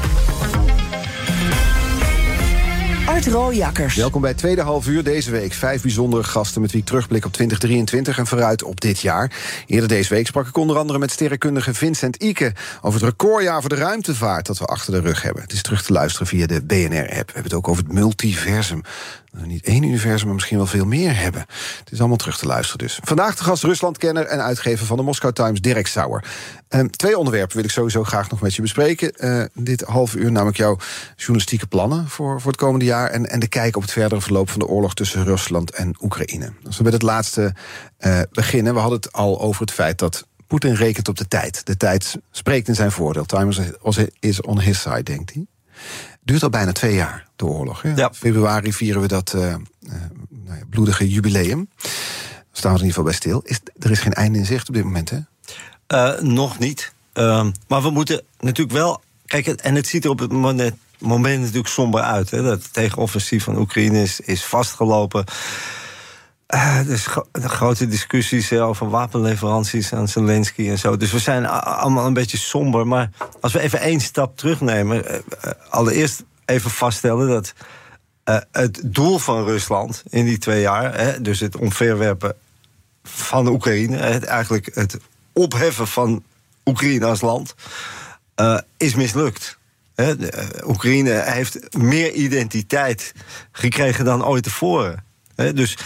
[3.05, 3.95] Art Rooijakkers.
[3.95, 5.53] Welkom bij tweede half uur deze week.
[5.53, 9.31] Vijf bijzondere gasten met wie ik terugblik op 2023 en vooruit op dit jaar.
[9.65, 12.53] Eerder deze week sprak ik onder andere met sterrenkundige Vincent Ike...
[12.81, 15.41] over het recordjaar voor de ruimtevaart dat we achter de rug hebben.
[15.41, 17.27] Het is terug te luisteren via de BNR-app.
[17.27, 18.81] We hebben het ook over het multiversum.
[19.31, 21.41] Nou, niet één universum, maar misschien wel veel meer hebben.
[21.79, 22.99] Het is allemaal terug te luisteren dus.
[23.03, 26.23] Vandaag de gast Ruslandkenner en uitgever van de Moscow Times, Dirk Sauer.
[26.67, 29.13] Ehm, twee onderwerpen wil ik sowieso graag nog met je bespreken.
[29.17, 30.77] Uh, dit half uur namelijk jouw
[31.15, 33.09] journalistieke plannen voor, voor het komende jaar...
[33.09, 36.53] En, en de kijk op het verdere verloop van de oorlog tussen Rusland en Oekraïne.
[36.65, 37.53] Als we met het laatste
[37.99, 41.65] uh, beginnen, we hadden het al over het feit dat Poetin rekent op de tijd.
[41.65, 43.25] De tijd spreekt in zijn voordeel.
[43.25, 43.53] Time
[44.19, 45.45] is on his side, denkt hij.
[46.23, 47.81] Duurt al bijna twee jaar, de oorlog.
[47.81, 47.93] Hè?
[47.95, 48.13] Ja.
[48.13, 49.55] Februari vieren we dat uh, uh,
[50.29, 51.69] nou bloedige jubileum.
[52.51, 53.41] Staan we in ieder geval bij stil.
[53.43, 55.19] Is, er is geen einde in zicht op dit moment, hè?
[55.87, 56.93] Uh, nog niet.
[57.13, 59.01] Ehm, maar we moeten natuurlijk wel...
[59.25, 62.29] Kijk, en het ziet er op het moment, moment natuurlijk somber uit.
[62.29, 62.41] Hè?
[62.41, 65.25] Dat tegenoffensief van Oekraïne is, is vastgelopen.
[66.85, 70.97] Dus de grote discussies over wapenleveranties aan Zelensky en zo.
[70.97, 72.87] Dus we zijn allemaal een beetje somber.
[72.87, 73.09] Maar
[73.41, 75.05] als we even één stap terugnemen.
[75.05, 77.53] Uh, allereerst even vaststellen dat
[78.51, 81.21] het doel van Rusland in die twee jaar.
[81.21, 82.35] Dus het omverwerpen
[83.03, 83.97] van de Oekraïne.
[83.97, 84.97] Eigenlijk het
[85.33, 86.23] opheffen van
[86.65, 87.55] Oekraïne als land.
[88.77, 89.57] is mislukt.
[90.65, 93.13] Oekraïne heeft meer identiteit
[93.51, 95.03] gekregen dan ooit tevoren.
[95.35, 95.77] Dus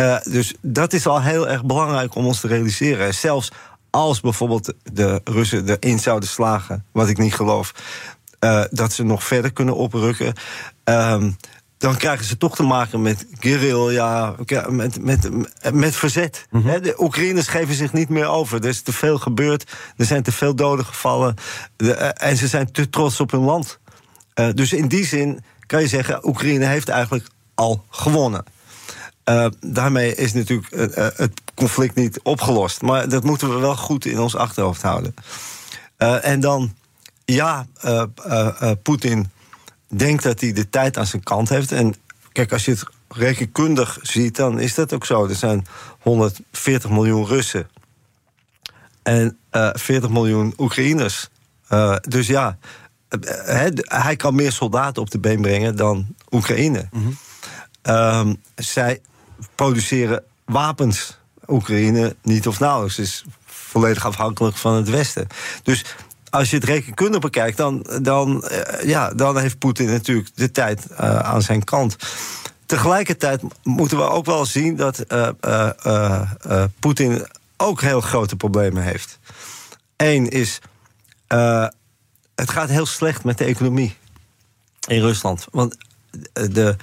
[0.00, 3.14] uh, dus dat is al heel erg belangrijk om ons te realiseren.
[3.14, 3.50] Zelfs
[3.90, 7.74] als bijvoorbeeld de Russen erin zouden slagen, wat ik niet geloof,
[8.40, 10.32] uh, dat ze nog verder kunnen oprukken.
[10.84, 11.36] Um,
[11.78, 14.34] dan krijgen ze toch te maken met guerrilla,
[14.68, 15.28] met, met,
[15.72, 16.46] met verzet.
[16.50, 16.82] Mm -hmm.
[16.82, 18.60] De Oekraïners geven zich niet meer over.
[18.62, 21.34] Er is te veel gebeurd, er zijn te veel doden gevallen.
[21.76, 23.78] De, uh, en ze zijn te trots op hun land.
[24.34, 28.44] Uh, dus in die zin kan je zeggen, Oekraïne heeft eigenlijk al gewonnen.
[29.28, 32.82] Uh, daarmee is natuurlijk uh, het conflict niet opgelost.
[32.82, 35.14] Maar dat moeten we wel goed in ons achterhoofd houden.
[35.98, 36.74] Uh, en dan,
[37.24, 37.66] ja,
[38.82, 39.30] Poetin
[39.86, 41.72] denkt dat hij de tijd aan zijn kant heeft.
[41.72, 41.94] En
[42.32, 45.26] kijk, als je het rekenkundig ziet, dan is dat ook zo.
[45.26, 45.66] Er zijn
[45.98, 47.68] 140 miljoen Russen
[49.02, 49.38] en
[49.72, 51.28] 40 miljoen Oekraïners.
[52.00, 52.58] dus ja,
[53.82, 56.88] hij kan meer soldaten op de been brengen dan Oekraïne.
[56.90, 57.16] Mm -hmm.
[57.94, 59.00] Um, zij
[59.54, 61.18] produceren wapens.
[61.46, 62.98] Oekraïne niet of nauwelijks.
[62.98, 65.26] is volledig afhankelijk van het Westen.
[65.62, 65.84] Dus
[66.30, 70.86] als je het rekenkundig bekijkt, dan, dan, uh, ja, dan heeft Poetin natuurlijk de tijd
[70.90, 71.96] uh, aan zijn kant.
[72.66, 79.18] Tegelijkertijd moeten we ook wel zien dat uh, Poetin ook heel grote problemen heeft.
[79.96, 80.58] Eén is,
[82.34, 83.96] het gaat heel slecht met de economie
[84.86, 85.46] in Rusland.
[85.50, 85.76] Want
[86.32, 86.76] de,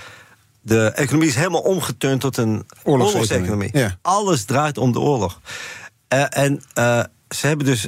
[0.65, 3.69] de economie is helemaal omgeturnd tot een oorlogseconomie.
[3.73, 3.97] Ja.
[4.01, 5.39] Alles draait om de oorlog.
[6.13, 7.87] Uh, en uh, ze hebben dus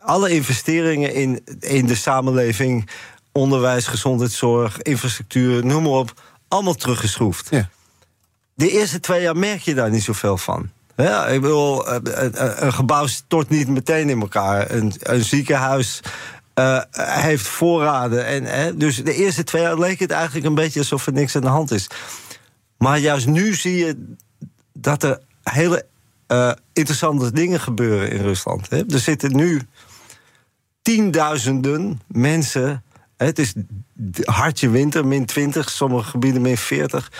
[0.00, 2.88] alle investeringen in, in de samenleving,
[3.32, 7.46] onderwijs, gezondheidszorg, infrastructuur, noem maar op, allemaal teruggeschroefd.
[7.50, 7.68] Ja.
[8.54, 10.70] De eerste twee jaar merk je daar niet zoveel van.
[10.96, 14.70] Ja, ik bedoel, een, een gebouw stort niet meteen in elkaar.
[14.70, 16.00] Een, een ziekenhuis
[16.58, 16.82] uh,
[17.24, 18.46] heeft voorraden.
[18.46, 21.42] En, dus de eerste twee jaar leek het eigenlijk een beetje alsof er niks aan
[21.42, 21.86] de hand is.
[22.78, 24.14] Maar juist nu zie je
[24.72, 25.86] dat er hele
[26.28, 28.70] uh, interessante dingen gebeuren in Rusland.
[28.70, 28.92] Hè.
[28.92, 29.62] Er zitten nu
[30.82, 32.82] tienduizenden mensen.
[33.16, 33.54] Het is
[34.24, 37.12] hartje winter, min 20, sommige gebieden min 40.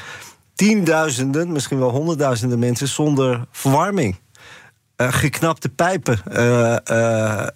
[0.55, 4.16] Tienduizenden, misschien wel honderdduizenden mensen zonder verwarming.
[5.01, 6.21] Uh, geknapte pijpen.
[6.33, 7.47] Uh, uh,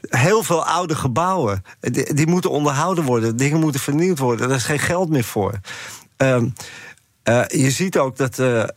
[0.00, 1.64] heel veel oude gebouwen.
[1.80, 3.36] Die, die, moeten onderhouden worden.
[3.36, 4.48] Dingen moeten vernieuwd worden.
[4.48, 5.52] Daar is geen geld meer voor.
[6.16, 6.48] Ehm,
[7.46, 8.72] je ziet ook dat de,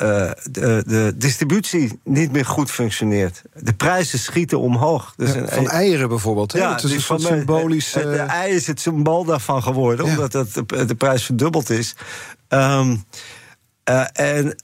[0.52, 3.42] de, distributie niet meer goed functioneert.
[3.54, 5.14] De prijzen schieten omhoog.
[5.18, 6.54] Dus ja, van eieren bijvoorbeeld.
[6.54, 7.92] Ja, het is dus een soort symbolisch.
[7.92, 10.12] De, de ei is het symbool daarvan geworden, ja.
[10.12, 11.96] omdat dat de, de, prijs verdubbeld is.
[12.50, 13.04] Um,
[14.14, 14.56] en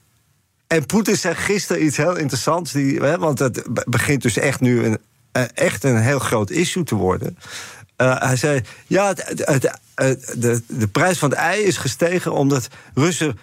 [0.68, 2.72] en Poetin zei gisteren iets heel interessants.
[2.72, 4.98] Die, hè, want het begint dus echt nu een,
[5.54, 7.38] echt een heel groot issue te worden.
[7.96, 9.74] Uh, hij zei: Ja, het,
[10.36, 13.38] de, de prijs van het ei is gestegen omdat Russen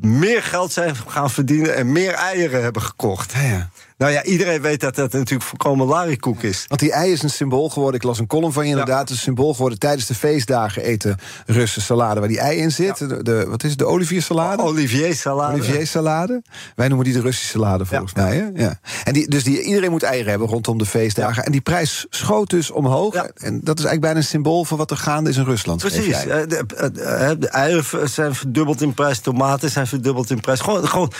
[0.00, 3.32] meer geld zijn gaan verdienen en meer eieren hebben gekocht.
[3.32, 3.70] Ja.
[4.02, 6.64] Nou ja, iedereen weet dat dat natuurlijk volkomen larikoek is.
[6.68, 8.00] Want die ei is een symbool geworden.
[8.00, 9.00] Ik las een column van je inderdaad.
[9.00, 9.78] Het is een symbool geworden.
[9.78, 12.98] Tijdens de feestdagen eten Russen salade waar die ei in zit.
[12.98, 13.78] De, de- wat is het?
[13.78, 14.62] De oliviersalade?
[14.62, 15.52] Olivier salade.
[15.52, 16.42] Olivier salade.
[16.74, 18.36] Wij noemen die de Russische salade volgens mij.
[18.36, 18.62] Hè?
[18.64, 18.78] Ja.
[19.04, 21.44] En die, dus die, iedereen moet eieren hebben rondom de feestdagen.
[21.44, 23.14] En die prijs schoot dus omhoog.
[23.14, 23.30] Ja.
[23.34, 25.80] En dat is eigenlijk bijna een symbool van wat er gaande is in Rusland.
[25.80, 26.26] Precies.
[26.26, 30.60] Eh, De, eh, eh, de eieren zijn verdubbeld in prijs, tomaten zijn verdubbeld in prijs.
[30.60, 31.12] Gewoon, gewoon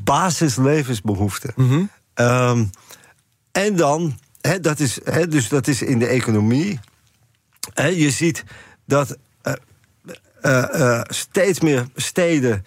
[0.00, 1.52] basislevensbehoeften.
[1.56, 1.82] Mhm.
[2.14, 2.64] Ehm,
[3.52, 4.18] en dan,
[4.60, 6.80] dat is, dus dat is in de economie.
[7.74, 8.44] Je ziet
[8.86, 9.52] dat eh,
[10.40, 12.64] eh, eh, steeds meer steden,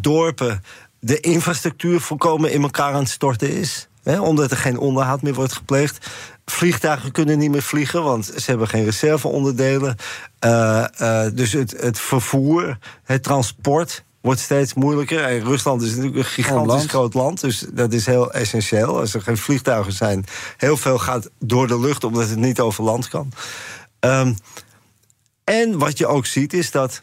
[0.00, 0.62] dorpen,
[1.00, 3.88] de infrastructuur volkomen in elkaar aan het storten is.
[4.04, 6.10] Omdat er geen onderhoud meer wordt gepleegd.
[6.44, 9.96] Vliegtuigen kunnen niet meer vliegen, want ze hebben geen reserveonderdelen.
[11.34, 15.24] Dus het, het vervoer, het transport wordt steeds moeilijker.
[15.24, 16.88] En Rusland is natuurlijk een gigantisch land.
[16.88, 19.00] groot land, dus dat is heel essentieel.
[19.00, 20.24] Als er geen vliegtuigen zijn,
[20.56, 23.32] heel veel gaat door de lucht, omdat het niet over land kan.
[23.98, 24.34] Ehm,
[25.44, 27.02] en wat je ook ziet is dat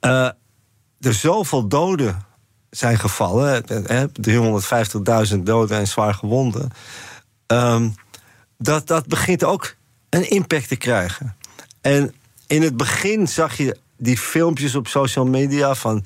[0.00, 0.30] eh,
[1.00, 2.24] er zoveel doden
[2.70, 6.70] zijn gevallen, eh, eh, 350.000 doden en zwaar gewonden,
[7.46, 7.88] ehm,
[8.58, 9.74] dat dat begint ook
[10.08, 11.36] een impact te krijgen.
[11.80, 12.14] En
[12.46, 16.04] in het begin zag je die filmpjes op social media van,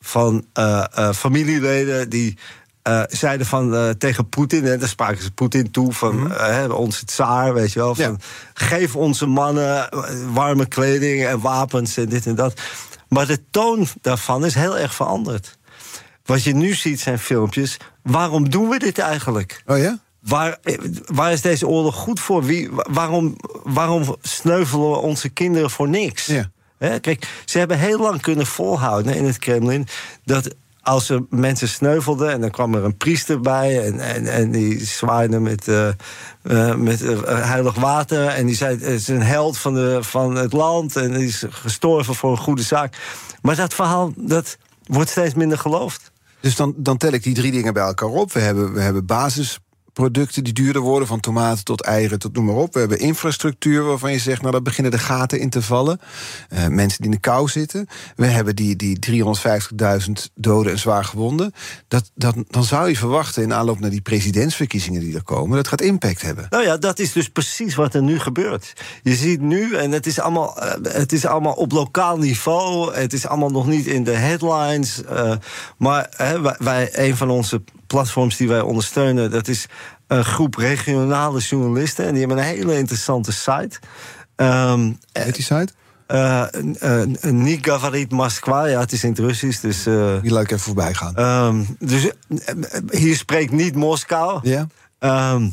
[0.00, 2.38] van eh, eh, familieleden die.
[2.82, 7.04] eh, zeiden van tegen Poetin, en daar spraken ze Poetin toe van eh, hè, onze
[7.04, 8.16] tsaar, weet je wel, van Ja.
[8.54, 9.88] geef onze mannen
[10.32, 12.60] warme kleding en wapens en dit en dat.
[13.08, 15.58] Maar de toon daarvan is heel erg veranderd.
[16.24, 17.76] Wat je nu ziet zijn filmpjes.
[18.02, 19.62] Waarom doen we dit eigenlijk?
[19.66, 19.98] Oh ja?
[20.20, 20.58] Waar,
[21.06, 22.44] waar is deze oorlog goed voor?
[22.44, 26.26] Wie, wa- waarom, waarom sneuvelen we onze kinderen voor niks?
[26.26, 26.50] Ja.
[27.00, 29.86] Kijk, ze hebben heel lang kunnen volhouden in het Kremlin
[30.24, 34.50] dat als er mensen sneuvelden en dan kwam er een priester bij en, en, en
[34.50, 35.88] die zwaaide met, eh,
[36.42, 40.34] eh, met eh, heilig water en die zei: Het is een held van, de, van
[40.34, 42.96] het land en die is gestorven voor een goede zaak.
[43.42, 46.12] Maar dat verhaal dat wordt steeds minder geloofd.
[46.40, 48.32] Dus dan, dan tel ik die drie dingen bij elkaar op.
[48.32, 49.06] We hebben, we hebben
[50.00, 52.72] basisproducten die duurder worden, van tomaten tot eieren tot noem maar op.
[52.72, 56.00] We hebben infrastructuur waarvan je zegt, nou daar beginnen de gaten in te vallen.
[56.48, 57.86] Eh, mensen die in de kou zitten.
[58.16, 61.52] We hebben die, die 350.000 doden en zwaar gewonden.
[61.88, 65.68] Dat, dat, dan zou je verwachten in aanloop naar die presidentsverkiezingen die er komen, dat
[65.68, 66.46] gaat impact hebben.
[66.50, 68.72] Nou ja, dat is dus precies wat er nu gebeurt.
[69.02, 72.94] Je ziet nu, en het is allemaal, eh, het is allemaal op lokaal niveau.
[72.94, 75.04] Het is allemaal nog niet in de headlines.
[75.04, 75.32] eh,
[75.76, 77.62] maar hè, wij, een van onze
[77.94, 79.66] platforms die wij ondersteunen, dat is
[80.06, 82.04] een groep regionale journalisten.
[82.04, 83.78] En die hebben een hele interessante site.
[84.36, 85.68] Ehm Heet die site?
[86.06, 89.60] eh, Niet Gavarit Moskva, ja, het is in het Russisch.
[89.60, 91.16] Dus, eh, Die laat ik even voorbij gaan.
[91.16, 92.54] ehm, dus eh,
[92.90, 94.40] hier spreekt niet Moskou.
[94.42, 94.66] ja?
[94.98, 95.48] Ehm,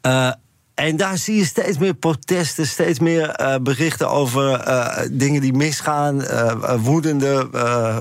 [0.00, 0.32] eh,
[0.74, 4.64] en daar zie je steeds meer protesten, steeds meer berichten over
[5.12, 6.22] dingen die misgaan,
[6.82, 7.48] woedende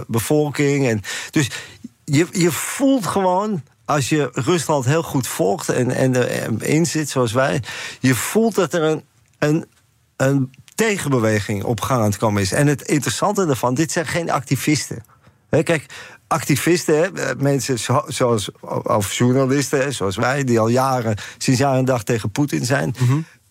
[0.07, 0.87] bevolking.
[0.87, 1.01] En
[1.31, 1.49] dus
[2.11, 7.31] je, je voelt gewoon, als je Rusland heel goed volgt en, en erin zit zoals
[7.31, 7.63] wij,
[7.99, 9.03] je voelt dat er een,
[9.39, 9.65] een,
[10.17, 12.51] een tegenbeweging op gang aan het komen is.
[12.51, 15.03] En het interessante daarvan, dit zijn geen activisten.
[15.49, 15.85] Kijk,
[16.27, 18.51] activisten, hè, eh, mensen zo- zoals,
[18.83, 22.95] of journalisten, hè, zoals wij, die al jaren, sinds jaar en dag tegen Poetin zijn,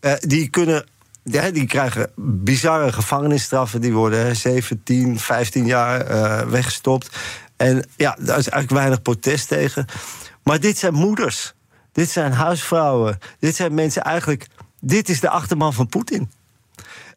[0.01, 0.87] eh, die kunnen.
[1.23, 3.81] Ja, die krijgen bizarre gevangenisstraffen.
[3.81, 7.17] Die worden hè, 17, 15 jaar eh, weggestopt.
[7.57, 9.87] En ja, daar is eigenlijk weinig protest tegen.
[10.43, 11.55] Maar dit zijn moeders.
[11.93, 13.19] Dit zijn huisvrouwen.
[13.39, 14.47] Dit zijn mensen eigenlijk.
[14.81, 16.31] Dit is de achterman van Poetin.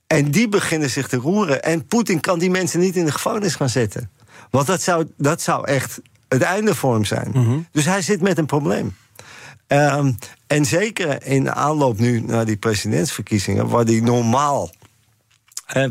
[0.07, 1.63] En die beginnen zich te roeren.
[1.63, 4.09] En Poetin kan die mensen niet in de gevangenis gaan zetten.
[4.49, 7.67] Want dat zou, dat zou echt het einde voor hem zijn.
[7.71, 8.95] Dus hij zit met een probleem.
[9.67, 10.11] Ehm,
[10.47, 14.69] en zeker in aanloop nu naar die presidentsverkiezingen, waar die normaal
[15.65, 15.85] eh,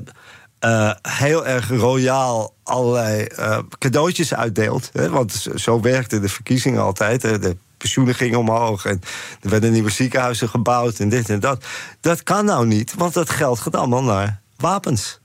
[0.58, 4.90] eh, heel erg royaal allerlei eh, cadeautjes uitdeelt.
[4.92, 7.22] Hè, want zo- werkten de verkiezingen altijd.
[7.22, 9.00] Hè, de pensioenen gingen omhoog en
[9.40, 11.64] er werden nieuwe ziekenhuizen gebouwd en dit en dat.
[12.00, 15.20] Dat kan nou niet, want dat geld gaat allemaal naar wapens.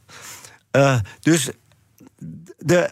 [0.72, 1.50] Eh, dus
[2.58, 2.90] de,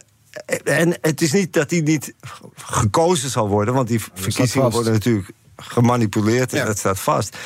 [0.64, 2.14] en het is niet dat hij niet
[2.54, 6.64] gekozen zal worden, want die verkiezingen worden natuurlijk gemanipuleerd en Ja.
[6.64, 7.36] dat staat vast.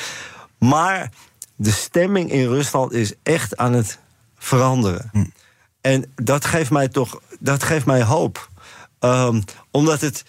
[0.59, 1.11] Maar
[1.55, 3.99] de stemming in Rusland is echt aan het
[4.37, 5.09] veranderen.
[5.11, 5.25] Hm.
[5.81, 8.49] En dat geeft mij toch dat geeft mij hoop.
[8.99, 10.23] Ehm, omdat het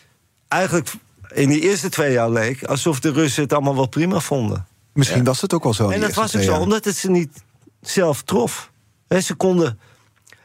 [0.49, 0.91] eigenlijk
[1.35, 4.67] in die eerste twee jaar leek alsof de Russen het allemaal wel prima vonden.
[4.93, 5.89] Misschien was het ook wel zo.
[5.89, 6.61] En dat was ook zo, jaar.
[6.61, 7.43] omdat het ze niet
[7.81, 8.71] zelf trof.
[9.09, 9.79] Hè, ze konden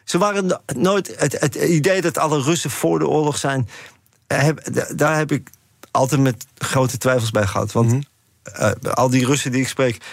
[0.03, 1.13] Ze waren no- nooit.
[1.17, 3.69] Het, het idee dat alle Russen voor de oorlog zijn.
[4.27, 5.49] eh, heb- daar heb ik
[5.91, 7.71] altijd met grote twijfels bij gehad.
[7.71, 8.05] Want
[8.43, 10.03] eh, al die Russen die ik spreek.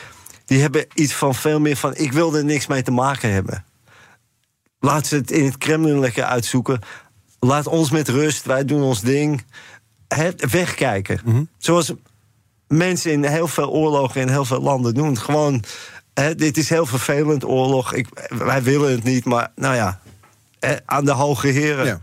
[0.51, 1.97] Die hebben iets van veel meer van.
[1.97, 3.65] ik wil er niks mee te maken hebben.
[4.81, 6.81] Laat ze het in het Kremlin lekker uitzoeken.
[7.41, 9.45] Laat ons met rust, wij doen ons ding.
[10.09, 11.49] Hè, wegkijken.
[11.59, 11.93] Zoals
[12.67, 15.19] mensen in heel veel oorlogen in heel veel landen doen.
[15.19, 15.65] Gewoon,
[16.15, 17.95] hè, dit is heel vervelend, oorlog.
[17.95, 20.01] Ik, wij willen het niet, maar nou ja,
[20.61, 21.87] hè, aan de hoge heren.
[21.87, 22.01] Ja.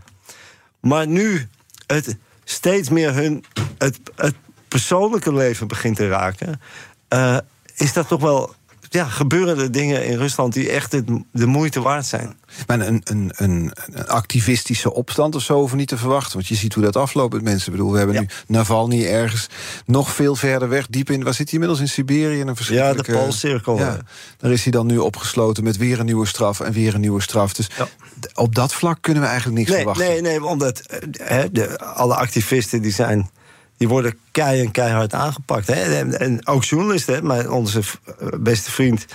[0.80, 1.48] Maar nu
[1.86, 3.44] het steeds meer hun
[3.78, 4.34] het, het
[4.68, 6.60] persoonlijke leven begint te raken,
[7.08, 7.38] eh,
[7.78, 8.54] is dat toch wel.
[8.90, 10.90] Ja, gebeuren er dingen in Rusland die echt
[11.32, 12.36] de moeite waard zijn.
[12.66, 13.72] Maar een, een, een,
[14.06, 16.32] activistische opstand of zo hoeven niet te verwachten.
[16.32, 17.66] Want je ziet hoe dat afloopt met mensen.
[17.66, 18.20] Ik bedoel, we hebben Ja.
[18.20, 19.46] nu Navalny ergens
[19.86, 20.86] nog veel verder weg.
[20.86, 21.80] Diep in, waar zit hij inmiddels?
[21.80, 22.40] In Siberië?
[22.40, 23.78] Een verschrikkelijke- Ja, de Poolcirkel.
[23.78, 23.98] Ja,
[24.38, 27.22] daar is hij dan nu opgesloten met weer een nieuwe straf en weer een nieuwe
[27.22, 27.52] straf.
[27.52, 27.88] Dus Ja.
[28.34, 30.06] op dat vlak kunnen we eigenlijk niks Nee, verwachten.
[30.06, 33.30] nee, nee, omdat eh, de, alle activisten die zijn.
[33.78, 35.66] Die worden kei en keihard aangepakt.
[35.66, 35.96] Hè?
[35.98, 37.14] En, en ook journalisten.
[37.14, 37.22] Hè?
[37.22, 39.06] Maar onze eh, beste vriend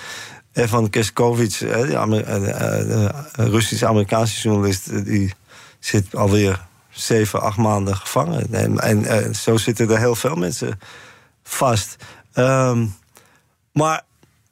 [0.52, 2.42] eh, van Keskovic, hè, de, Amer- eh,
[2.88, 5.34] de, Russisch-Amerikaanse journalist, die
[5.80, 8.54] zit alweer zeven, acht maanden gevangen.
[8.54, 10.80] En, en zo zitten er heel veel mensen
[11.44, 11.96] vast.
[12.34, 12.80] Ehm,
[13.72, 14.02] maar Maar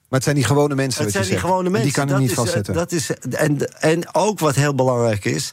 [0.09, 1.03] het zijn die gewone mensen.
[1.03, 1.45] het zijn die zegt.
[1.45, 1.89] gewone En mensen.
[1.89, 2.73] Die kan dat niet is, vastzetten.
[2.73, 5.51] Dat is, en, en ook wat heel belangrijk is...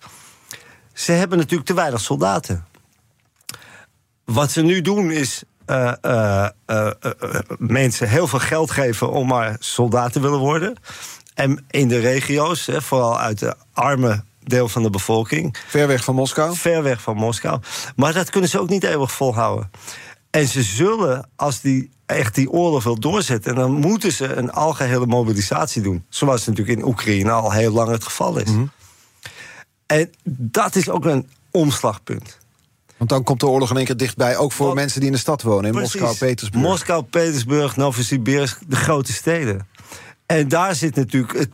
[0.92, 2.66] ze hebben natuurlijk te weinig soldaten.
[4.32, 5.42] Wat ze nu doen is...
[5.66, 6.90] eh, eh, eh,
[7.58, 10.76] mensen heel veel geld geven om maar soldaat te willen worden.
[11.34, 15.56] En in de regio's, hè, vooral uit de arme deel van de bevolking...
[15.66, 16.56] Ver weg van Moskou.
[16.56, 17.60] ver weg van Moskou.
[17.96, 19.70] Maar dat kunnen ze ook niet eeuwig volhouden.
[20.30, 23.54] En ze zullen, als die echt die oorlog wil doorzetten...
[23.54, 26.04] dan moeten ze een algehele mobilisatie doen.
[26.08, 28.50] Zoals natuurlijk in Oekraïne al heel lang het geval is.
[29.86, 32.38] En dat is ook een omslagpunt.
[32.98, 34.36] Want dan komt de oorlog in één keer dichtbij.
[34.36, 35.64] Ook voor Want- mensen die in de stad wonen.
[35.64, 36.00] In Precies.
[36.00, 36.64] Moskou, Petersburg.
[36.64, 39.68] Moskou, Petersburg, Novosibirsk, de grote steden.
[40.26, 41.50] En daar zit natuurlijk het,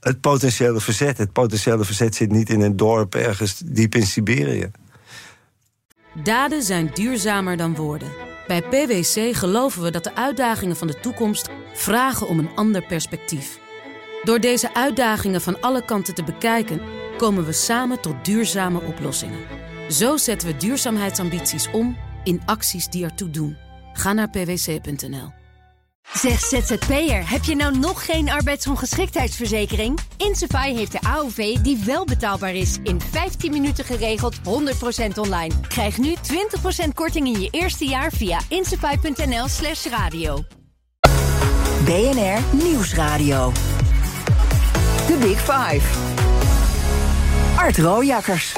[0.00, 1.18] het potentiële verzet.
[1.18, 4.70] Het potentiële verzet zit niet in een dorp ergens diep in Siberië.
[6.22, 8.08] Daden zijn duurzamer dan woorden.
[8.46, 13.58] Bij PwC geloven we dat de uitdagingen van de toekomst vragen om een ander perspectief.
[14.22, 16.80] Door deze uitdagingen van alle kanten te bekijken,
[17.16, 19.38] komen we samen tot duurzame oplossingen.
[19.88, 23.56] Zo zetten we duurzaamheidsambities om in acties die ertoe doen.
[23.92, 25.32] Ga naar pwc.nl.
[26.14, 29.98] Zeg ZZP'er, heb je nou nog geen arbeidsongeschiktheidsverzekering?
[30.16, 32.78] Insafai heeft de AOV die wel betaalbaar is.
[32.82, 34.40] In 15 minuten geregeld, 100%
[35.18, 35.54] online.
[35.68, 36.14] Krijg nu
[36.86, 40.44] 20% korting in je eerste jaar via insafai.nl slash radio.
[41.84, 43.52] BNR Nieuwsradio.
[45.06, 45.80] The Big Five.
[47.56, 48.54] Art Rojakkers.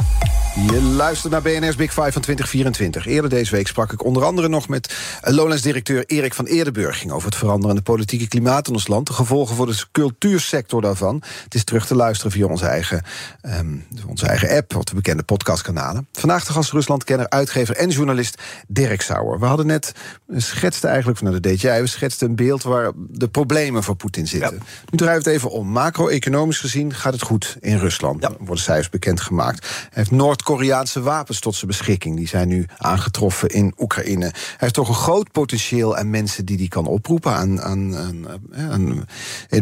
[0.55, 3.07] Je luistert naar BNR's Big Five van 2024.
[3.07, 6.99] Eerder deze week sprak ik onder andere nog met Lowlands-directeur Erik van Eerdenburg.
[6.99, 9.07] Ging over het veranderende politieke klimaat in ons land.
[9.07, 11.23] De gevolgen voor de cultuursector daarvan.
[11.45, 13.03] Het is terug te luisteren via onze eigen,
[13.41, 13.77] ehm,
[14.07, 16.09] onze eigen app, of de bekende podcastkanalen.
[16.13, 19.39] Vandaag de gast Ruslandkenner, uitgever en journalist Dirk Sauer.
[19.39, 19.93] We hadden net,
[20.27, 23.97] we schetsten eigenlijk, nou dat deed jij, we schetsten een beeld waar de problemen voor
[23.97, 24.63] Poetin zitten.
[24.91, 25.69] Nu draaien we het even om.
[25.69, 28.25] Macro-economisch gezien gaat het goed in Rusland.
[28.25, 29.67] Er worden cijfers bekendgemaakt.
[29.69, 30.11] Hij heeft
[30.47, 32.17] Noord-Koreaanse wapens tot zijn beschikking.
[32.17, 34.25] Die zijn nu aangetroffen in Oekraïne.
[34.25, 38.27] Hij heeft toch een groot potentieel aan mensen die hij kan oproepen aan, aan, aan,
[38.53, 39.07] eh, aan-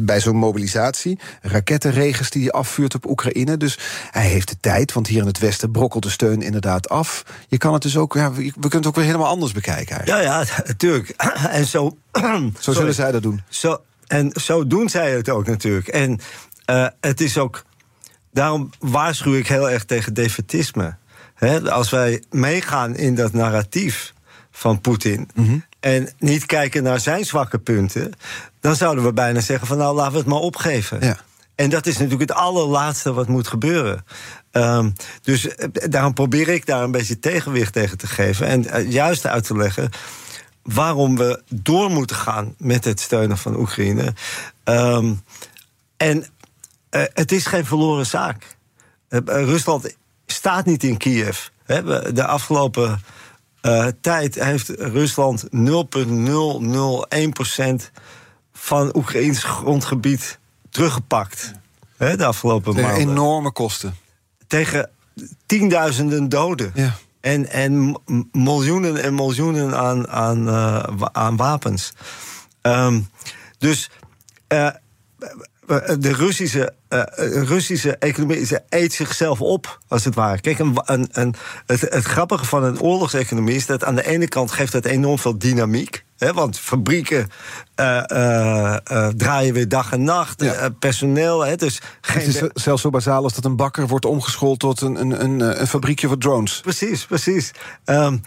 [0.02, 1.18] bij zo'n mobilisatie.
[1.42, 3.56] Rakettenregens die hij afvuurt op Oekraïne.
[3.56, 3.78] Dus
[4.10, 7.24] hij heeft de tijd, want hier in het Westen brokkelt de steun inderdaad af.
[7.48, 10.26] Je kan het dus ook, ja, we kunnen het ook weer helemaal anders bekijken eigenlijk.
[10.26, 11.08] Ja, ja, natuurlijk.
[11.50, 11.96] En zo.
[12.58, 13.42] Zo zullen zij dat doen.
[13.48, 15.88] Zo, en zo doen zij het ook natuurlijk.
[15.88, 16.18] En
[16.64, 17.66] eh, het is ook.
[18.38, 20.96] Daarom waarschuw ik heel erg tegen defetisme.
[21.70, 24.14] Als wij meegaan in dat narratief
[24.50, 25.30] van Poetin.
[25.80, 28.12] en niet kijken naar zijn zwakke punten.
[28.60, 31.00] dan zouden we bijna zeggen: van nou laten we het maar opgeven.
[31.00, 31.16] Ja.
[31.54, 34.04] En dat is natuurlijk het allerlaatste wat moet gebeuren.
[34.50, 34.90] Ehm,
[35.22, 38.46] dus eh, daarom probeer ik daar een beetje tegenwicht tegen te geven.
[38.46, 39.90] En eh, juist uit te leggen
[40.62, 44.14] waarom we door moeten gaan met het steunen van Oekraïne.
[44.64, 45.14] Ehm,
[45.96, 46.26] en
[46.90, 48.56] eh, het is geen verloren zaak.
[49.08, 51.46] Eh, Rusland staat niet in Kiev.
[52.12, 53.02] De afgelopen
[53.60, 57.90] eh, tijd heeft Rusland 0,001%
[58.52, 60.38] van Oekraïns grondgebied
[60.70, 61.52] teruggepakt.
[61.96, 63.08] Hè, de afgelopen Tegen maanden.
[63.08, 63.94] enorme kosten.
[64.46, 64.90] Tegen
[65.46, 66.70] tienduizenden doden.
[66.74, 66.94] Ja.
[67.20, 68.00] En, en
[68.32, 71.92] miljoenen en miljoenen aan, aan, eh, aan wapens.
[72.60, 73.00] Ehm,
[73.58, 73.90] dus
[74.46, 74.68] eh,
[75.98, 77.02] de Russische, uh,
[77.44, 80.40] Russische economie ze eet zichzelf op, als het ware.
[80.40, 81.34] Kijk, een, een, een,
[81.66, 85.18] het, het grappige van een oorlogseconomie is dat aan de ene kant geeft dat enorm
[85.18, 86.04] veel dynamiek.
[86.18, 87.28] Hè, want fabrieken
[87.80, 88.74] uh,
[89.16, 90.44] draaien weer dag en nacht.
[90.78, 91.44] personeel.
[91.44, 94.80] Hè, dus geen het is zelfs zo bazaal als dat een bakker wordt omgeschoold tot
[94.80, 96.60] een, een, een, een fabriekje voor drones.
[96.60, 97.50] Precies, precies.
[97.84, 98.20] Um,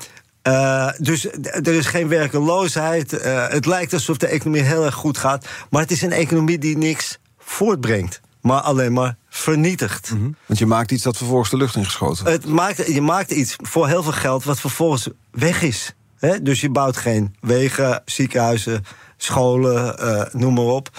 [0.48, 3.14] uh, dus er is geen werkeloosheid.
[3.14, 5.46] Uh, het lijkt alsof de economie heel erg goed gaat.
[5.70, 7.20] Maar het is een economie die niks
[7.52, 8.22] voortbrengt.
[8.42, 10.12] Maar alleen maar vernietigt.
[10.12, 10.36] Mm -hmm.
[10.46, 13.88] Want je maakt iets dat vervolgens de lucht ingeschoten het maakt, Je maakt iets voor
[13.88, 15.96] heel veel geld wat vervolgens weg is.
[16.18, 16.42] He?
[16.42, 18.84] Dus je bouwt geen wegen, ziekenhuizen,
[19.18, 20.90] scholen, uh, noem maar op.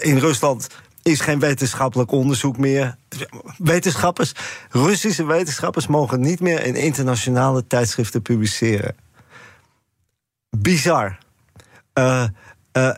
[0.00, 0.68] in Rusland
[1.02, 2.96] is geen wetenschappelijk onderzoek meer.
[3.58, 4.32] Wetenschappers,
[4.70, 8.96] Russische wetenschappers mogen niet meer in internationale tijdschriften publiceren.
[10.50, 11.18] Bizar.
[11.98, 12.24] Uh,
[12.72, 12.94] uh,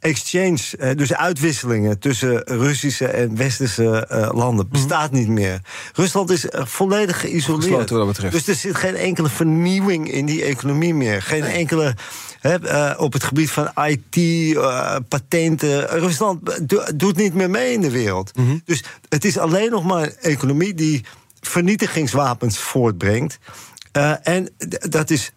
[0.00, 4.74] exchange, uh, dus uitwisselingen tussen Russische en Westerse landen, mhm.
[4.74, 5.60] bestaat niet meer.
[5.92, 7.88] Rusland is volledig geïsoleerd.
[8.30, 11.22] Dus er zit geen enkele vernieuwing in die economie meer.
[11.22, 11.94] Geen enkele
[12.42, 15.88] uh, op het gebied van IT, uh, eh, patenten.
[15.88, 18.36] Rusland doet niet meer mee in de wereld.
[18.36, 18.58] Mhm.
[18.64, 21.04] Dus het is alleen nog maar een economie die
[21.40, 23.38] vernietigingswapens voortbrengt.
[24.22, 24.48] En
[24.88, 25.32] dat is,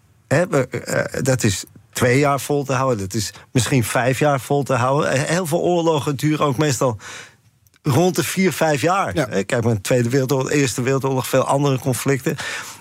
[1.21, 2.99] dat is twee jaar vol te houden.
[2.99, 5.25] Dat is misschien vijf jaar vol te houden.
[5.25, 6.97] Heel veel oorlogen duren ook meestal
[7.83, 9.15] rond de vier, vijf jaar.
[9.15, 9.25] Ja.
[9.25, 12.35] Kijk maar, de Tweede Wereldoorlog, Eerste Wereldoorlog, veel andere conflicten.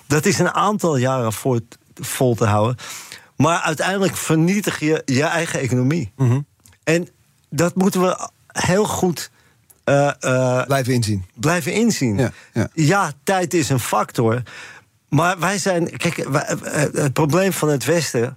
[0.07, 1.61] Dat is een aantal jaren voor,
[1.95, 2.77] vol te houden.
[3.37, 6.13] Maar uiteindelijk vernietig je je eigen economie.
[6.17, 6.41] Mhm.
[6.85, 7.09] En
[7.51, 9.31] dat moeten we heel goed.
[9.85, 11.25] Uh, uh, blijven inzien.
[11.35, 12.19] Blijven inzien.
[12.19, 12.69] Ja, ja.
[12.75, 14.43] ja, tijd is een factor.
[15.09, 15.97] Maar wij zijn.
[15.97, 18.37] Kijk, wij, eh, het probleem van het Westen.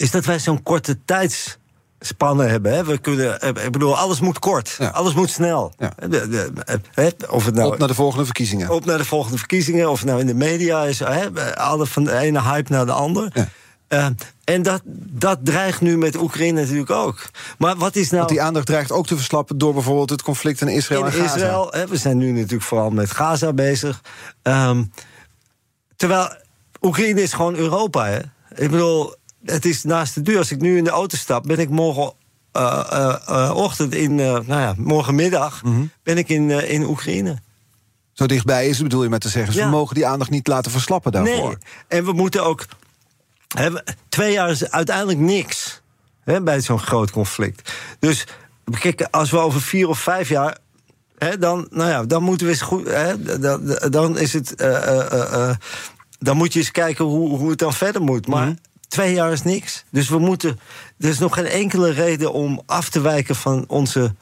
[0.00, 2.72] Is dat wij zo'n korte tijdsspanne hebben.
[2.72, 2.84] Hè.
[2.84, 4.76] We kunnen, ik bedoel, alles moet kort.
[4.78, 4.88] Ja.
[4.88, 5.72] Alles moet snel.
[5.78, 5.92] Ja.
[7.28, 8.70] Of het nou, op naar de volgende verkiezingen.
[8.70, 9.90] Op naar de volgende verkiezingen.
[9.90, 10.98] Of het nou in de media is.
[10.98, 13.30] Hè, alle van de ene hype naar de ander.
[13.32, 13.48] Ja.
[13.88, 14.06] Uh,
[14.44, 17.30] en dat, dat dreigt nu met Oekraïne natuurlijk ook.
[17.58, 18.16] Maar wat is nou.
[18.16, 21.12] Want die aandacht dreigt ook te verslappen door bijvoorbeeld het conflict in Israël in en
[21.12, 21.34] Gaza.
[21.34, 24.00] Israël, hè, we zijn nu natuurlijk vooral met Gaza bezig.
[24.42, 24.92] Um,
[25.96, 26.34] terwijl
[26.80, 28.06] Oekraïne is gewoon Europa.
[28.06, 28.18] Hè?
[28.54, 29.14] Ik bedoel,
[29.44, 30.38] het is naast de deur.
[30.38, 32.12] Als ik nu in de auto stap, ben ik morgen.
[32.56, 35.90] Uh, uh, ochtend in, nou ja, morgenmiddag mm -hmm.
[36.02, 37.38] ben ik in, in Oekraïne.
[38.12, 39.54] Zo dichtbij is, bedoel je met te zeggen.
[39.54, 39.64] Ja.
[39.64, 41.48] we mogen die aandacht niet laten verslappen daarvoor.
[41.48, 41.56] Nee.
[41.88, 42.66] En we moeten ook
[44.08, 45.80] twee jaar is uiteindelijk niks
[46.24, 47.72] hè, bij zo'n groot conflict.
[47.98, 48.26] Dus
[48.80, 50.58] kijk, als we over vier of vijf jaar.
[51.18, 52.86] Hè, dan, nou ja, dan moeten we eens goed.
[52.86, 54.54] Hè, dan, dan is het.
[56.18, 58.26] Dan moet je eens kijken hoe, hoe het dan verder moet.
[58.26, 58.58] Maar mm -hmm.
[58.90, 59.84] Twee jaar is niks.
[59.90, 60.60] Dus we moeten.
[60.98, 64.14] Er is nog geen enkele reden om af te wijken van onze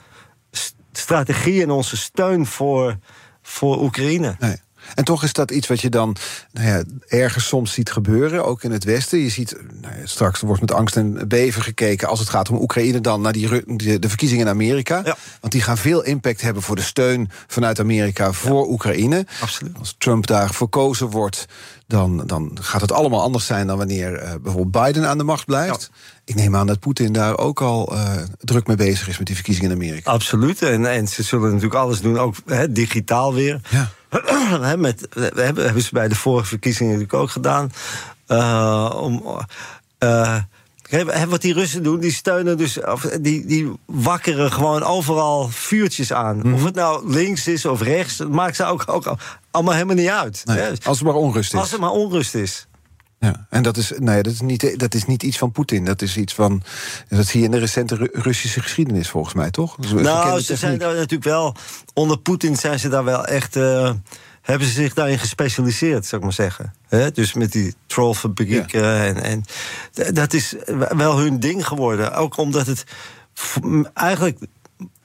[0.93, 2.99] strategie en onze steun voor,
[3.43, 4.37] voor Oekraïne.
[4.39, 4.57] Nee.
[4.95, 6.17] En toch is dat iets wat je dan
[6.53, 9.19] nou ja, ergens soms ziet gebeuren, ook in het Westen.
[9.19, 12.61] Je ziet, nou ja, straks wordt met angst en beven gekeken als het gaat om
[12.61, 15.01] Oekraïne, dan naar die, de, verkiezingen in Amerika.
[15.05, 15.17] Ja.
[15.41, 18.69] Want die gaan veel impact hebben voor de steun vanuit Amerika voor.
[18.69, 19.27] Oekraïne.
[19.41, 19.79] Absoluut.
[19.79, 21.47] Als Trump daar verkozen wordt,
[21.87, 25.45] dan, dan gaat het allemaal anders zijn dan wanneer uh, bijvoorbeeld Biden aan de macht
[25.45, 25.91] blijft.
[26.25, 29.37] Ik neem aan dat Poetin daar ook al uh, druk mee bezig is met die
[29.37, 30.11] verkiezingen in Amerika.
[30.11, 30.63] Absoluut.
[30.63, 33.61] En, en ze zullen natuurlijk alles doen, ook he, digitaal weer.
[33.69, 33.91] Ja.
[34.77, 37.73] met, we hebben, hebben ze bij de vorige verkiezingen natuurlijk ook gedaan.
[38.29, 39.43] Uh, om,
[39.99, 40.39] uh,
[41.29, 46.41] wat die Russen doen, die steunen dus, of die, die wakkeren gewoon overal vuurtjes aan.
[46.43, 46.55] Mm.
[46.55, 49.15] Of het nou links is of rechts, dat maakt ze ook, ook
[49.51, 50.43] allemaal helemaal niet uit.
[50.45, 51.61] Nee, als er maar onrust is.
[51.61, 52.68] Als er maar onrust is.
[53.21, 55.85] Ja, en dat is, nee, dat, is niet, dat is niet iets van Poetin.
[55.85, 56.63] Dat is iets van.
[57.09, 59.79] Dat zie je in de recente Ru Russische geschiedenis, volgens mij, toch?
[59.79, 61.57] Nou, ze zijn daar natuurlijk wel.
[61.95, 63.57] Onder Poetin zijn ze daar wel echt.
[63.57, 63.91] Uh,
[64.43, 66.75] hebben ze zich daarin gespecialiseerd, zou ik maar zeggen.
[66.89, 67.11] He?
[67.11, 68.81] Dus met die trollfabrieken.
[68.81, 69.05] Ja.
[69.05, 69.45] En, en
[70.15, 70.55] dat is
[70.89, 72.15] wel hun ding geworden.
[72.15, 72.85] Ook omdat het
[73.95, 74.39] eigenlijk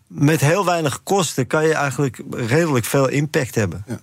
[0.08, 3.84] met heel weinig kosten kan je eigenlijk redelijk veel impact hebben.
[3.88, 4.00] Ja.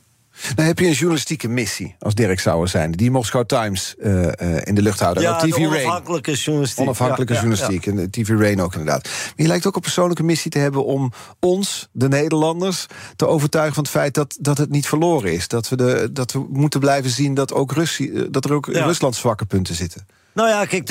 [0.56, 2.92] Nou heb je een journalistieke missie als Dirk Sauer zijn.
[2.92, 4.30] Die Moscow Times uh, uh,
[4.64, 5.22] in de lucht houden.
[5.22, 6.42] Ja, TV de onafhankelijke Rain.
[6.42, 6.84] journalistiek.
[6.84, 7.84] Onafhankelijke ja, journalistiek.
[7.84, 9.04] Ja, en TV Rain ook inderdaad.
[9.04, 12.86] Maar je lijkt ook een persoonlijke missie te hebben om ons, de Nederlanders,
[13.16, 15.48] te overtuigen van het feit dat, dat het niet verloren is.
[15.48, 18.82] Dat we, de, dat we moeten blijven zien dat, ook Russie, dat er ook in
[18.82, 20.06] Rusland zwakke punten zitten.
[20.32, 20.84] Nou ja, kijk,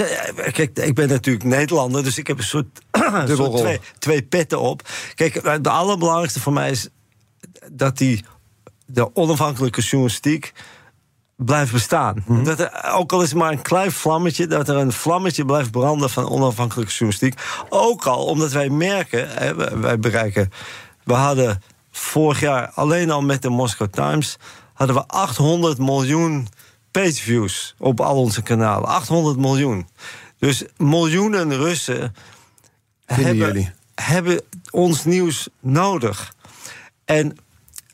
[0.51, 2.79] kijk, ik ben natuurlijk Nederlander, dus ik heb een soort,
[3.27, 4.87] soort twee, twee petten op.
[5.15, 6.89] Kijk, de allerbelangrijkste voor mij is
[7.71, 8.23] dat die
[8.91, 10.53] de onafhankelijke journalistiek
[11.35, 12.23] blijft bestaan.
[12.25, 12.43] Mhm.
[12.43, 15.71] Dat er, ook al is het maar een klein vlammetje, dat er een vlammetje blijft
[15.71, 17.41] branden van onafhankelijke journalistiek.
[17.69, 20.51] Ook al omdat wij merken, hè, wij bereiken.
[21.03, 21.61] We hadden
[21.91, 24.37] vorig jaar alleen al met de Moscow Times
[24.73, 26.47] hadden we 800 miljoen
[26.91, 28.87] pageviews op al onze kanalen.
[28.87, 29.87] 800 miljoen.
[30.37, 32.15] Dus miljoenen Russen
[33.05, 36.33] hebben, hebben ons nieuws nodig.
[37.05, 37.37] En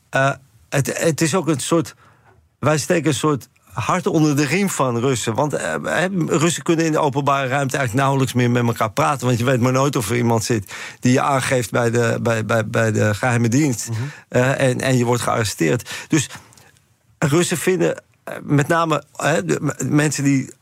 [0.09, 0.31] eh,
[0.75, 1.95] het, het is ook een soort.
[2.59, 5.33] Wij steken een soort hart onder de riem van Russen.
[5.33, 9.27] Want eh, Russen kunnen in de openbare ruimte eigenlijk nauwelijks meer met elkaar praten.
[9.27, 12.45] Want je weet maar nooit of er iemand zit die je aangeeft bij de, bij,
[12.45, 13.89] bij, bij de geheime dienst.
[14.29, 15.89] Eh, en, en je wordt gearresteerd.
[16.07, 16.29] Dus
[17.17, 20.53] Russen vinden eh, met name hè, de m- mensen die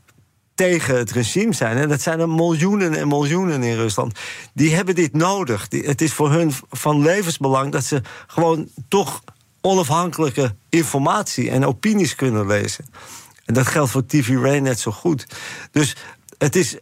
[0.56, 1.78] tegen het regime zijn.
[1.78, 4.20] En dat zijn er miljoenen en miljoenen in Rusland.
[4.54, 5.68] Die hebben dit nodig.
[5.68, 9.24] Die, het is voor hun van levensbelang dat ze gewoon toch
[9.68, 12.86] onafhankelijke informatie en opinies kunnen lezen.
[13.46, 15.26] En dat geldt voor TV Rain net zo goed.
[15.72, 15.96] Dus
[16.38, 16.78] het is.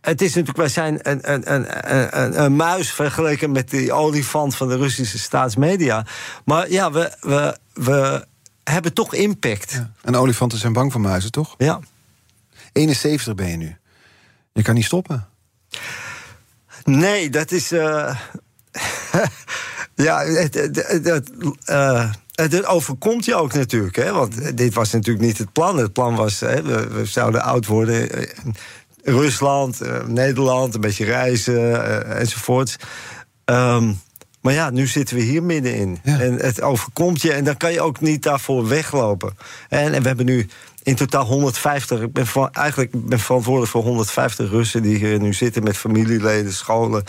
[0.00, 4.56] Het is natuurlijk, wij zijn een, een, een, een, een muis vergeleken met die olifant
[4.56, 6.06] van de Russische staatsmedia.
[6.44, 8.26] Maar ja, we, we, we
[8.64, 9.82] hebben toch impact.
[10.02, 11.54] En olifanten zijn bang voor muizen, toch?
[11.58, 11.80] ja.
[12.72, 13.76] 71 ben je nu.
[14.52, 15.28] Je kan niet stoppen.
[16.84, 17.72] Nee, dat is.
[17.72, 18.16] eh,
[20.02, 21.30] ja, het, het, het, het,
[21.64, 23.96] eh, het- het overkomt je ook natuurlijk.
[23.96, 24.12] Hè?
[24.12, 25.76] Want dit was natuurlijk niet het plan.
[25.78, 28.10] Het plan was, hè, we, we zouden oud worden.
[28.12, 28.26] eh,
[29.04, 32.76] Rusland, eh, Nederland, een beetje reizen enzovoorts.
[33.44, 33.92] Ehm,
[34.40, 35.98] maar ja, nu zitten we hier middenin.
[36.02, 36.20] Ja.
[36.20, 39.36] En het overkomt je en dan kan je ook niet daarvoor weglopen.
[39.68, 40.48] En, en we hebben nu
[40.82, 42.00] in totaal 150.
[42.00, 46.52] Ik ben van, eigenlijk ben verantwoordelijk voor 150 Russen die hier nu zitten met familieleden,
[46.52, 47.04] scholen,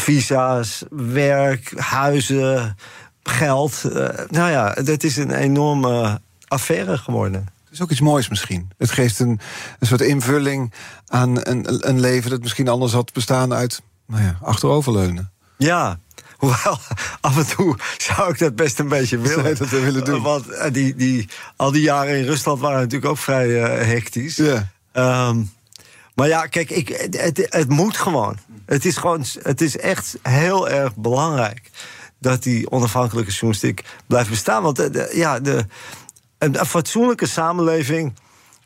[0.00, 2.76] visa's, werk, huizen,
[3.22, 3.84] geld.
[3.84, 7.40] Eh, nou ja, dat is een enorme affaire geworden.
[7.64, 8.70] Het is ook iets moois misschien.
[8.78, 9.40] Het geeft een,
[9.78, 10.72] een soort invulling
[11.06, 15.30] aan een, een leven dat misschien anders had bestaan uit nou ja, achteroverleunen.
[15.56, 15.98] Ja,
[16.38, 16.78] hoewel
[17.20, 19.56] af en toe zou ik dat best een beetje willen.
[19.56, 20.22] Dat wel willen doen?
[20.22, 24.36] Want eh, die, die, al die jaren in Rusland waren natuurlijk ook vrij eh, hectisch.
[24.36, 24.68] Ja.
[24.92, 25.42] Ehm,
[26.18, 28.38] maar ja, kijk, ik, het, het, moet gewoon.
[28.66, 29.24] Het is gewoon.
[29.42, 31.70] Het is echt heel erg belangrijk
[32.18, 34.62] dat die onafhankelijke journalistiek blijft bestaan.
[34.62, 35.66] Want de- ja, de,
[36.38, 38.14] een fatsoenlijke samenleving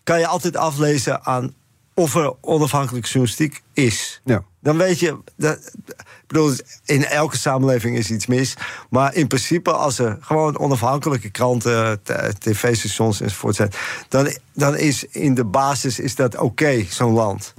[0.03, 1.55] kan je altijd aflezen aan
[1.95, 4.21] of er onafhankelijke journalistiek is.
[4.25, 4.43] Ja.
[4.61, 6.53] Dan weet je, dat, ik bedoel,
[6.85, 8.55] in elke samenleving is iets mis.
[8.91, 12.03] Maar in principe, als er gewoon onafhankelijke kranten,
[12.39, 13.71] tv-stations enzovoort zijn,
[14.09, 17.55] dan, dan is in de basis is dat oké, zo'n land.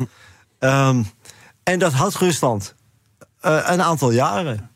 [0.60, 1.04] Ehm,
[1.64, 2.76] en dat had Rusland
[3.40, 4.70] eh, een aantal jaren.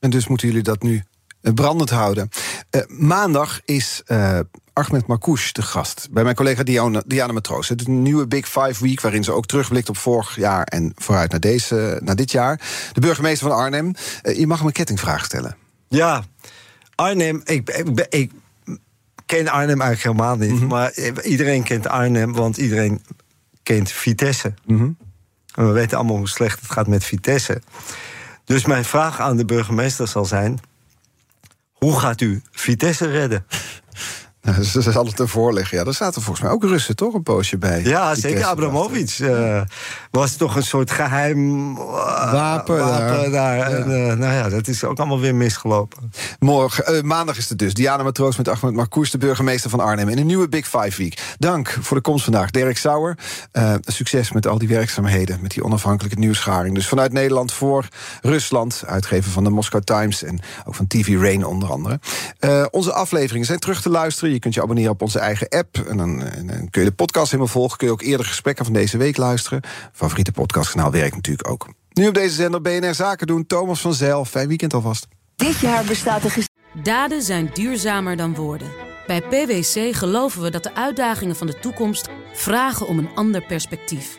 [0.00, 1.02] En dus moeten jullie dat nu
[1.40, 2.28] eh, brandend houden.
[2.70, 4.02] Eh, maandag is
[4.72, 7.68] Ahmed Marcouch de gast bij mijn collega Diana, Diana Matroos.
[7.68, 10.92] Het is een nieuwe Big Five Week waarin ze ook terugblikt op vorig jaar en
[10.96, 12.60] vooruit naar, deze, naar dit jaar.
[12.92, 13.94] De burgemeester van Arnhem.
[14.22, 15.56] Eh, je mag hem een kettingvraag stellen.
[15.88, 16.22] Ja,
[16.94, 18.32] Arnhem, ik, ik, ik
[19.26, 20.68] ken Arnhem eigenlijk helemaal niet.
[20.68, 20.92] Maar
[21.22, 23.02] iedereen kent Arnhem, want iedereen
[23.62, 24.54] kent Vitesse.
[25.54, 27.62] En we weten allemaal hoe slecht het gaat met Vitesse.
[28.44, 30.60] Dus mijn vraag aan de burgemeester zal zijn...
[31.72, 33.46] hoe gaat u Vitesse redden?
[34.42, 35.78] Nou, ze zal het ervoor leggen.
[35.78, 37.82] Ja, daar zaten volgens mij ook Russen toch een poosje bij.
[37.84, 38.44] Ja, zeker.
[38.44, 39.60] Abramovic eh,
[40.10, 43.30] was toch een soort geheim eh, Wapen daar.
[43.30, 43.56] daar.
[43.56, 43.64] Ja.
[43.64, 46.12] En, eh, nou ja, dat is ook allemaal weer misgelopen.
[46.38, 47.74] Morgen, maandag is het dus.
[47.74, 50.08] Diana Matroos met Ahmed Marcouch, de burgemeester van Arnhem.
[50.08, 51.34] In een nieuwe Big Five Week.
[51.38, 52.50] Dank voor de komst vandaag.
[52.50, 53.16] Dirk Sauer,
[53.84, 55.38] succes met al die werkzaamheden.
[55.42, 56.74] Met die onafhankelijke nieuwsgaring.
[56.74, 57.88] Dus vanuit Nederland voor
[58.22, 58.82] Rusland.
[58.86, 62.00] Uitgever van de Moscow Times en ook van TV Rain onder andere.
[62.70, 64.31] Onze afleveringen zijn terug te luisteren.
[64.32, 65.76] Je kunt je abonneren op onze eigen app.
[65.76, 67.78] En dan, en dan kun je de podcast helemaal volgen.
[67.78, 69.62] Kun je ook eerder gesprekken van deze week luisteren.
[69.92, 71.68] Favoriete podcastkanaal werkt natuurlijk ook.
[71.92, 73.46] Nu op deze zender BNR Zaken doen.
[73.46, 74.24] Thomas van Zijl.
[74.24, 75.06] Fijn weekend alvast.
[75.36, 76.46] Dit jaar bestaat de
[76.82, 78.68] Daden zijn duurzamer dan woorden.
[79.06, 84.18] Bij PwC geloven we dat de uitdagingen van de toekomst vragen om een ander perspectief.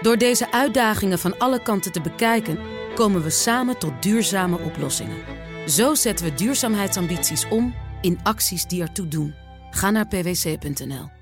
[0.00, 2.58] Door deze uitdagingen van alle kanten te bekijken,
[2.94, 5.16] komen we samen tot duurzame oplossingen.
[5.66, 9.34] Zo zetten we duurzaamheidsambities om in acties die ertoe doen.
[9.70, 11.19] Ga naar pwc.nl.